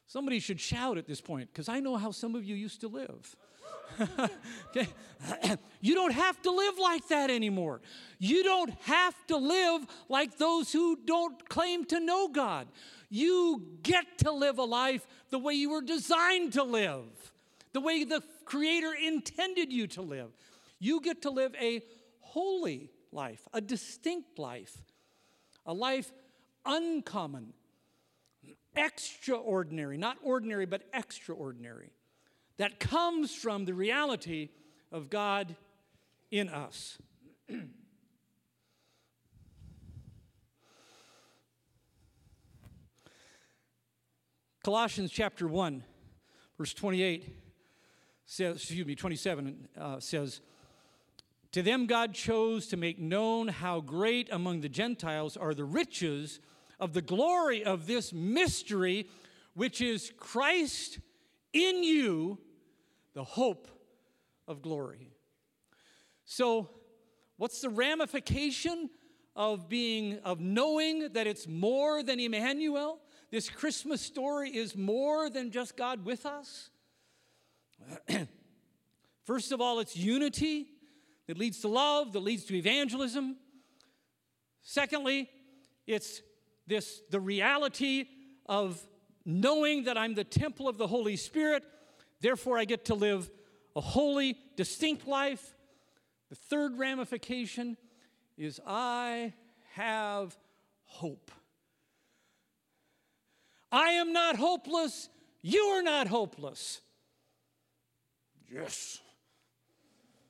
Somebody 0.08 0.39
should 0.39 0.62
shout 0.62 0.98
at 0.98 1.08
this 1.08 1.22
point 1.22 1.50
because 1.52 1.67
I 1.69 1.80
know 1.80 1.96
how 1.96 2.12
some 2.12 2.36
of 2.36 2.43
you 2.43 2.56
used 2.56 2.82
to 2.82 2.88
live. 2.88 3.36
okay? 4.69 4.88
you 5.82 5.96
don't 5.96 6.13
have 6.13 6.41
to 6.43 6.52
live 6.52 6.78
like 6.80 7.08
that 7.08 7.30
anymore. 7.30 7.82
You 8.19 8.43
don't 8.43 8.69
have 8.84 9.15
to 9.28 9.38
live 9.38 9.86
like 10.10 10.38
those 10.38 10.72
who 10.72 10.98
don't 11.06 11.48
claim 11.50 11.86
to 11.86 12.00
know 12.00 12.28
God. 12.28 12.67
You 13.10 13.63
get 13.82 14.19
to 14.19 14.32
live 14.32 14.58
a 14.58 14.63
life 14.63 15.06
the 15.30 15.39
way 15.39 15.54
you 15.54 15.72
were 15.72 15.82
designed 15.82 16.54
to 16.54 16.63
live, 16.63 17.33
the 17.74 17.82
way 17.82 18.04
the 18.04 18.24
Creator 18.46 18.94
intended 18.94 19.74
you 19.74 19.88
to 19.88 20.02
live. 20.02 20.32
You 20.80 21.02
get 21.02 21.24
to 21.24 21.32
live 21.32 21.56
a 21.60 21.82
holy 22.20 22.92
life, 23.12 23.48
a 23.54 23.62
distinct 23.62 24.40
life, 24.40 24.78
a 25.66 25.74
life 25.74 26.12
uncommon, 26.66 27.54
extraordinary, 28.76 29.98
not 29.98 30.18
ordinary, 30.24 30.66
but 30.66 30.84
extraordinary, 30.94 31.92
that 32.58 32.80
comes 32.80 33.34
from 33.34 33.66
the 33.66 33.74
reality 33.74 34.50
of 34.92 35.10
God 35.10 35.56
in 36.32 36.50
us. 36.50 36.98
Colossians 44.64 45.12
chapter 45.12 45.48
1, 45.48 45.84
verse 46.58 46.74
28 46.74 47.42
says, 48.26 48.58
excuse 48.58 48.86
me, 48.86 48.96
27 48.96 49.68
uh, 49.78 50.00
says, 50.00 50.42
To 51.52 51.62
them 51.62 51.86
God 51.86 52.14
chose 52.14 52.68
to 52.68 52.78
make 52.78 53.00
known 53.00 53.48
how 53.48 53.82
great 53.82 54.30
among 54.32 54.62
the 54.62 54.70
Gentiles 54.70 55.38
are 55.38 55.54
the 55.54 55.66
riches 55.66 56.40
of 56.80 56.94
the 56.94 57.02
glory 57.02 57.64
of 57.64 57.88
this 57.88 58.14
mystery, 58.14 59.08
which 59.54 59.82
is 59.82 60.12
Christ 60.18 61.00
in 61.54 61.84
you, 61.84 62.40
the 63.14 63.24
hope 63.24 63.68
of 64.48 64.62
glory. 64.62 65.12
So, 66.26 66.70
what's 67.38 67.62
the 67.62 67.70
ramification 67.70 68.90
of 69.36 69.70
being, 69.70 70.20
of 70.24 70.40
knowing 70.40 71.10
that 71.14 71.28
it's 71.28 71.48
more 71.48 72.02
than 72.04 72.20
Emmanuel? 72.20 73.00
This 73.32 73.50
Christmas 73.50 74.02
story 74.02 74.50
is 74.50 74.76
more 74.76 75.30
than 75.30 75.52
just 75.52 75.76
God 75.76 76.06
with 76.06 76.26
us. 76.26 76.70
First 79.26 79.52
of 79.52 79.62
all, 79.62 79.80
it's 79.80 79.96
unity 79.96 80.67
that 81.28 81.38
leads 81.38 81.60
to 81.62 81.67
love, 81.67 82.13
that 82.13 82.19
leads 82.19 82.43
to 82.46 82.56
evangelism. 82.56 83.38
Secondly, 84.62 85.30
it's 85.88 86.22
this 86.67 87.02
the 87.10 87.19
reality 87.19 88.06
of 88.46 88.82
knowing 89.26 89.86
that 89.86 89.98
I'm 89.98 90.15
the 90.15 90.24
temple 90.24 90.67
of 90.67 90.78
the 90.78 90.88
Holy 90.88 91.15
Spirit, 91.15 91.63
therefore 92.22 92.58
I 92.58 92.65
get 92.65 92.86
to 92.86 92.96
live 92.96 93.30
a 93.76 93.82
holy, 93.82 94.38
distinct 94.56 95.08
life. 95.08 95.56
The 96.30 96.36
third 96.36 96.78
ramification 96.78 97.78
is 98.38 98.60
I 98.65 99.34
have 99.74 100.38
hope. 100.86 101.32
I 103.72 103.93
am 103.93 104.13
not 104.13 104.36
hopeless. 104.36 105.10
You 105.41 105.62
are 105.62 105.82
not 105.82 106.08
hopeless. 106.08 106.82
Yes. 108.54 109.00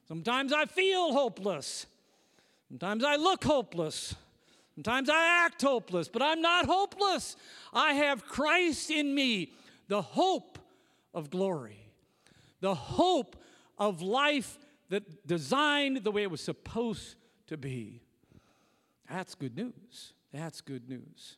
Sometimes 0.07 0.53
I 0.53 0.65
feel 0.65 1.11
hopeless. 1.11 1.85
Sometimes 2.69 3.03
I 3.03 3.15
look 3.17 3.43
hopeless. 3.43 4.15
Sometimes 4.75 5.09
I 5.09 5.45
act 5.45 5.61
hopeless, 5.61 6.07
but 6.07 6.21
I'm 6.21 6.41
not 6.41 6.65
hopeless. 6.65 7.35
I 7.73 7.93
have 7.93 8.25
Christ 8.25 8.89
in 8.89 9.13
me, 9.13 9.51
the 9.87 10.01
hope 10.01 10.57
of 11.13 11.29
glory, 11.29 11.85
the 12.59 12.73
hope 12.73 13.35
of 13.77 14.01
life 14.01 14.57
that 14.89 15.27
designed 15.27 16.03
the 16.03 16.11
way 16.11 16.23
it 16.23 16.31
was 16.31 16.41
supposed 16.41 17.15
to 17.47 17.57
be. 17.57 18.01
That's 19.09 19.35
good 19.35 19.55
news. 19.55 20.13
That's 20.31 20.61
good 20.61 20.89
news. 20.89 21.37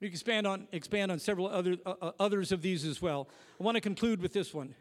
We 0.00 0.08
can 0.08 0.14
expand 0.14 0.46
on, 0.46 0.68
expand 0.72 1.12
on 1.12 1.20
several 1.20 1.46
other, 1.46 1.76
uh, 1.86 1.94
uh, 2.02 2.10
others 2.18 2.50
of 2.50 2.60
these 2.60 2.84
as 2.84 3.00
well. 3.00 3.28
I 3.60 3.62
want 3.62 3.76
to 3.76 3.80
conclude 3.80 4.20
with 4.20 4.32
this 4.32 4.52
one. 4.52 4.74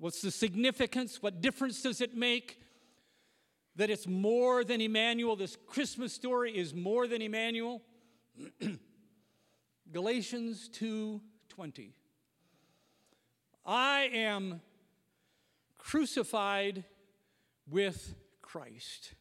What's 0.00 0.22
the 0.22 0.30
significance? 0.30 1.22
What 1.22 1.42
difference 1.42 1.82
does 1.82 2.00
it 2.00 2.16
make 2.16 2.58
that 3.76 3.90
it's 3.90 4.06
more 4.06 4.64
than 4.64 4.80
Emmanuel? 4.80 5.36
This 5.36 5.58
Christmas 5.66 6.14
story 6.14 6.56
is 6.56 6.72
more 6.72 7.06
than 7.06 7.20
Emmanuel. 7.20 7.82
Galatians 9.92 10.70
2:20. 10.72 11.90
I 13.66 14.08
am 14.14 14.62
crucified 15.76 16.84
with 17.68 18.14
Christ. 18.40 19.12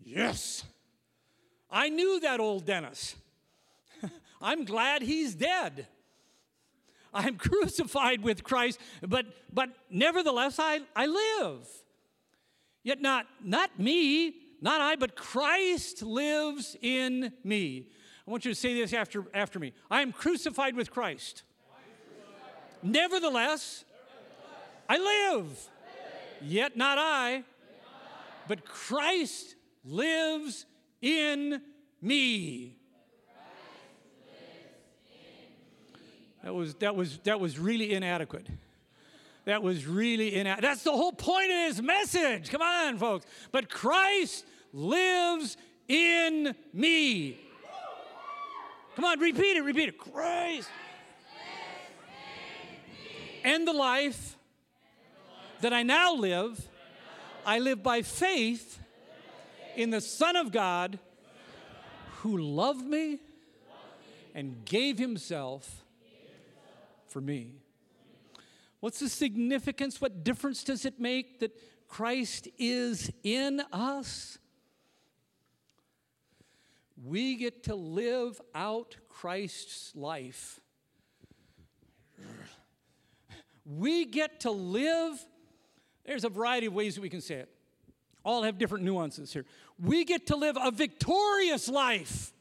Yes. 0.00 0.62
I 1.68 1.88
knew 1.88 2.20
that 2.20 2.38
old 2.38 2.66
Dennis. 2.66 3.16
I'm 4.40 4.64
glad 4.64 5.02
he's 5.02 5.34
dead. 5.34 5.88
I'm 7.16 7.36
crucified 7.38 8.22
with 8.22 8.44
Christ, 8.44 8.78
but, 9.06 9.26
but 9.52 9.70
nevertheless 9.90 10.58
I, 10.58 10.80
I 10.94 11.06
live. 11.06 11.66
Yet 12.82 13.00
not, 13.00 13.26
not 13.42 13.80
me, 13.80 14.34
not 14.60 14.80
I, 14.80 14.96
but 14.96 15.16
Christ 15.16 16.02
lives 16.02 16.76
in 16.80 17.32
me. 17.42 17.86
I 18.26 18.30
want 18.30 18.44
you 18.44 18.52
to 18.52 18.54
say 18.54 18.74
this 18.74 18.92
after, 18.92 19.24
after 19.34 19.58
me. 19.58 19.72
I 19.90 20.02
am 20.02 20.12
crucified 20.12 20.76
with 20.76 20.90
Christ. 20.90 21.42
Nevertheless, 22.82 23.84
I 24.88 24.98
live. 24.98 25.68
Yet 26.42 26.76
not 26.76 26.98
I, 26.98 27.44
but 28.46 28.64
Christ 28.64 29.56
lives 29.84 30.66
in 31.00 31.62
me. 32.02 32.76
That 36.46 36.54
was, 36.54 36.74
that 36.74 36.94
was, 36.94 37.18
that 37.24 37.40
was 37.40 37.58
really 37.58 37.92
inadequate. 37.92 38.46
That 39.46 39.64
was 39.64 39.84
really 39.84 40.36
inadequate. 40.36 40.62
That's 40.62 40.84
the 40.84 40.92
whole 40.92 41.10
point 41.10 41.50
of 41.50 41.66
his 41.66 41.82
message. 41.82 42.50
Come 42.50 42.62
on, 42.62 42.98
folks. 42.98 43.26
But 43.50 43.68
Christ 43.68 44.44
lives 44.72 45.56
in 45.88 46.54
me. 46.72 47.40
Come 48.94 49.04
on, 49.04 49.18
repeat 49.18 49.56
it, 49.56 49.64
repeat 49.64 49.88
it. 49.88 49.98
Christ. 49.98 50.68
And 53.42 53.66
the 53.66 53.72
life 53.72 54.36
that 55.62 55.72
I 55.72 55.82
now 55.82 56.14
live, 56.14 56.68
I 57.44 57.58
live 57.58 57.82
by 57.82 58.02
faith 58.02 58.78
in 59.74 59.90
the 59.90 60.00
Son 60.00 60.36
of 60.36 60.52
God 60.52 61.00
who 62.18 62.38
loved 62.38 62.86
me 62.86 63.18
and 64.32 64.64
gave 64.64 64.96
himself 64.96 65.82
for 67.16 67.22
me. 67.22 67.54
What's 68.80 68.98
the 68.98 69.08
significance? 69.08 70.02
What 70.02 70.22
difference 70.22 70.62
does 70.62 70.84
it 70.84 71.00
make 71.00 71.40
that 71.40 71.50
Christ 71.88 72.46
is 72.58 73.10
in 73.22 73.62
us? 73.72 74.36
We 77.02 77.36
get 77.36 77.62
to 77.64 77.74
live 77.74 78.38
out 78.54 78.96
Christ's 79.08 79.96
life. 79.96 80.60
We 83.64 84.04
get 84.04 84.40
to 84.40 84.50
live, 84.50 85.18
there's 86.04 86.24
a 86.24 86.28
variety 86.28 86.66
of 86.66 86.74
ways 86.74 86.96
that 86.96 87.00
we 87.00 87.08
can 87.08 87.22
say 87.22 87.36
it. 87.36 87.48
All 88.26 88.42
have 88.42 88.58
different 88.58 88.84
nuances 88.84 89.32
here. 89.32 89.46
We 89.80 90.04
get 90.04 90.26
to 90.26 90.36
live 90.36 90.58
a 90.62 90.70
victorious 90.70 91.66
life. 91.66 92.34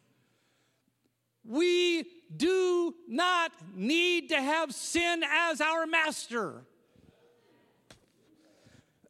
We 1.46 2.04
do 2.36 2.96
not 3.08 3.52
need 3.76 4.30
to 4.30 4.42
have 4.42 4.74
sin 4.74 5.24
as 5.30 5.62
our 5.62 5.86
master. 5.86 6.64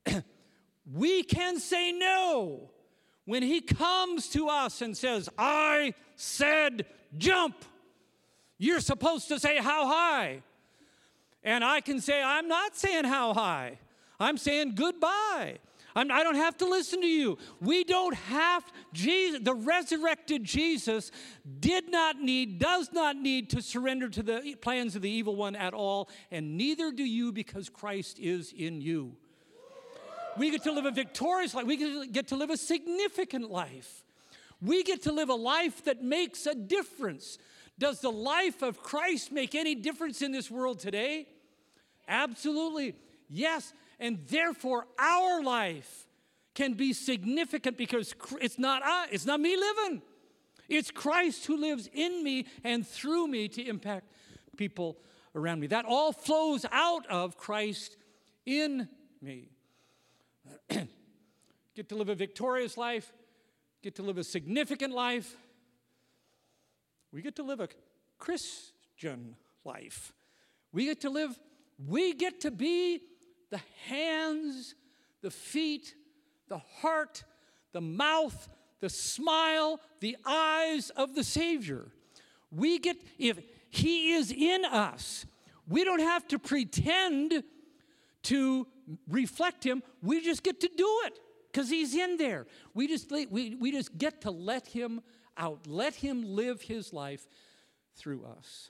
we 0.93 1.23
can 1.23 1.60
say 1.60 1.91
no 1.91 2.71
when 3.25 3.43
he 3.43 3.62
comes 3.62 4.30
to 4.30 4.47
us 4.47 4.82
and 4.82 4.95
says, 4.95 5.30
I 5.38 5.93
said 6.15 6.86
jump. 7.17 7.65
You're 8.58 8.80
supposed 8.80 9.28
to 9.30 9.39
say 9.39 9.58
how 9.58 9.88
high. 9.88 10.41
And 11.43 11.63
I 11.63 11.82
can 11.82 11.99
say, 11.99 12.23
I'm 12.23 12.47
not 12.47 12.75
saying 12.75 13.06
how 13.06 13.34
high. 13.34 13.78
I'm 14.19 14.38
saying 14.38 14.73
goodbye. 14.75 15.60
I'm, 15.95 16.12
I 16.12 16.19
do 16.19 16.34
not 16.34 16.36
have 16.36 16.58
to 16.58 16.65
listen 16.65 17.01
to 17.01 17.08
you. 17.08 17.38
We 17.62 17.84
don't 17.84 18.15
have, 18.15 18.63
Jesus, 18.93 19.39
the 19.43 19.53
resurrected 19.53 20.43
Jesus 20.43 21.12
did 21.60 21.89
not 21.89 22.19
need, 22.19 22.60
does 22.60 22.91
not 22.91 23.15
need 23.15 23.49
to 23.51 23.62
surrender 23.62 24.10
to 24.10 24.21
the 24.21 24.55
plans 24.62 24.95
of 24.95 25.01
the 25.01 25.10
evil 25.10 25.36
one 25.36 25.55
at 25.55 25.73
all, 25.73 26.10
and 26.31 26.58
neither 26.58 26.91
do 26.91 27.03
you 27.03 27.31
because 27.31 27.69
Christ 27.69 28.19
is 28.19 28.53
in 28.55 28.81
you. 28.81 29.15
We 30.38 30.51
get 30.51 30.63
to 30.63 30.71
live 30.73 30.86
a 30.86 30.91
victorious 30.91 31.53
life, 31.53 31.65
we 31.65 32.08
get 32.08 32.27
to 32.27 32.36
live 32.36 32.49
a 32.49 32.58
significant 32.58 33.49
life. 33.49 34.03
We 34.62 34.84
get 34.84 35.03
to 35.03 35.12
live 35.12 35.29
a 35.29 35.36
life 35.36 35.84
that 35.86 36.03
makes 36.03 36.45
a 36.45 36.55
difference. 36.55 37.38
Does 37.77 37.99
the 37.99 38.12
life 38.12 38.62
of 38.62 38.81
Christ 38.81 39.31
make 39.31 39.53
any 39.53 39.75
difference 39.75 40.21
in 40.21 40.31
this 40.31 40.49
world 40.49 40.79
today? 40.79 41.27
Absolutely. 42.08 42.95
Yes. 43.29 43.73
And 43.99 44.19
therefore, 44.27 44.88
our 44.99 45.43
life 45.43 46.08
can 46.53 46.73
be 46.73 46.93
significant 46.93 47.77
because 47.77 48.15
it's 48.41 48.58
not 48.58 48.81
I, 48.84 49.08
it's 49.12 49.25
not 49.25 49.39
me 49.39 49.55
living. 49.55 50.01
It's 50.67 50.89
Christ 50.89 51.45
who 51.45 51.58
lives 51.58 51.89
in 51.93 52.23
me 52.23 52.47
and 52.63 52.88
through 52.88 53.27
me 53.27 53.47
to 53.49 53.63
impact 53.67 54.12
people 54.58 54.97
around 55.36 55.60
me. 55.60 55.67
That 55.67 55.86
all 55.86 56.12
flows 56.12 56.65
out 56.71 57.05
of 57.08 57.38
Christ 57.38 57.97
in 58.45 58.88
me. 59.21 59.49
get 60.69 61.89
to 61.89 61.95
live 61.95 62.10
a 62.10 62.15
victorious 62.15 62.77
life, 62.77 63.13
get 63.84 63.95
to 63.95 64.03
live 64.03 64.17
a 64.17 64.23
significant 64.23 64.93
life. 64.93 65.36
We 67.12 67.21
get 67.21 67.36
to 67.36 67.43
live 67.43 67.60
a 67.60 67.69
Christian 68.17 69.36
life. 69.63 70.13
We 70.71 70.86
get 70.86 71.01
to 71.01 71.10
live 71.10 71.39
we 71.77 72.13
get 72.13 72.41
to 72.41 72.51
be 72.51 73.01
the 73.55 73.61
hands, 73.93 74.75
the 75.21 75.31
feet, 75.31 75.95
the 76.49 76.57
heart, 76.57 77.23
the 77.71 77.79
mouth, 77.79 78.49
the 78.81 78.89
smile, 78.89 79.79
the 80.01 80.17
eyes 80.25 80.89
of 80.89 81.15
the 81.15 81.23
Savior. 81.23 81.87
We 82.51 82.79
get, 82.79 82.97
if 83.17 83.39
He 83.69 84.11
is 84.11 84.29
in 84.31 84.65
us, 84.65 85.25
we 85.69 85.85
don't 85.85 86.01
have 86.01 86.27
to 86.27 86.39
pretend 86.39 87.43
to 88.23 88.67
reflect 89.07 89.63
Him. 89.63 89.81
We 90.01 90.21
just 90.21 90.43
get 90.43 90.59
to 90.59 90.69
do 90.75 91.01
it 91.05 91.17
because 91.49 91.69
He's 91.69 91.95
in 91.95 92.17
there. 92.17 92.47
We 92.73 92.89
just, 92.89 93.09
we, 93.09 93.55
we 93.55 93.71
just 93.71 93.97
get 93.97 94.21
to 94.21 94.31
let 94.31 94.67
Him 94.67 95.01
out, 95.37 95.65
let 95.65 95.95
Him 95.95 96.23
live 96.25 96.61
His 96.61 96.91
life 96.91 97.25
through 97.95 98.25
us. 98.25 98.69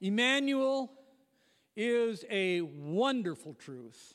Emmanuel 0.00 0.90
is 1.76 2.24
a 2.30 2.62
wonderful 2.62 3.54
truth, 3.54 4.14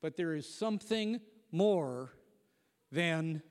but 0.00 0.16
there 0.16 0.34
is 0.34 0.48
something 0.48 1.20
more 1.50 2.12
than, 2.92 3.42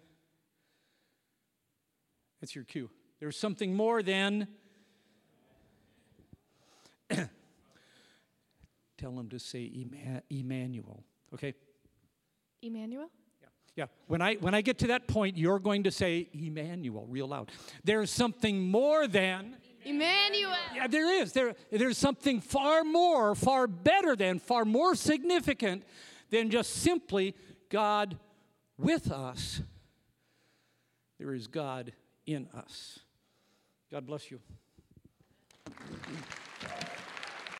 that's 2.40 2.56
your 2.56 2.64
cue. 2.64 2.90
There's 3.20 3.38
something 3.38 3.76
more 3.76 4.02
than, 4.02 4.48
tell 8.98 9.12
them 9.12 9.30
to 9.30 9.40
say 9.40 9.72
Emmanuel, 10.30 11.04
okay? 11.34 11.54
Emmanuel? 12.62 13.10
Yeah. 13.42 13.48
Yeah. 13.76 13.86
When 14.08 14.22
I 14.22 14.36
when 14.36 14.54
I 14.54 14.62
get 14.62 14.78
to 14.80 14.88
that 14.88 15.08
point, 15.08 15.38
you're 15.38 15.60
going 15.60 15.84
to 15.84 15.92
say 15.92 16.30
Emmanuel 16.34 17.06
real 17.10 17.28
loud. 17.28 17.52
There's 17.84 18.10
something 18.10 18.62
more 18.62 19.08
than 19.08 19.58
Emmanuel. 19.86 20.56
Yeah, 20.76 20.88
there 20.88 21.22
is. 21.22 21.34
There, 21.34 21.56
there's 21.72 21.98
something 21.98 22.42
far 22.42 22.84
more, 22.84 23.36
far 23.36 23.68
better 23.68 24.16
than, 24.16 24.40
far 24.40 24.66
more 24.66 24.96
significant 24.96 25.84
than 26.30 26.50
just 26.50 26.72
simply 26.74 27.36
God 27.70 28.18
with 28.78 29.12
us. 29.12 29.62
There 31.20 31.34
is 31.34 31.48
God 31.48 31.94
in 32.26 32.48
us. 32.54 33.00
God 33.92 34.06
bless 34.06 34.32
you. 34.32 34.40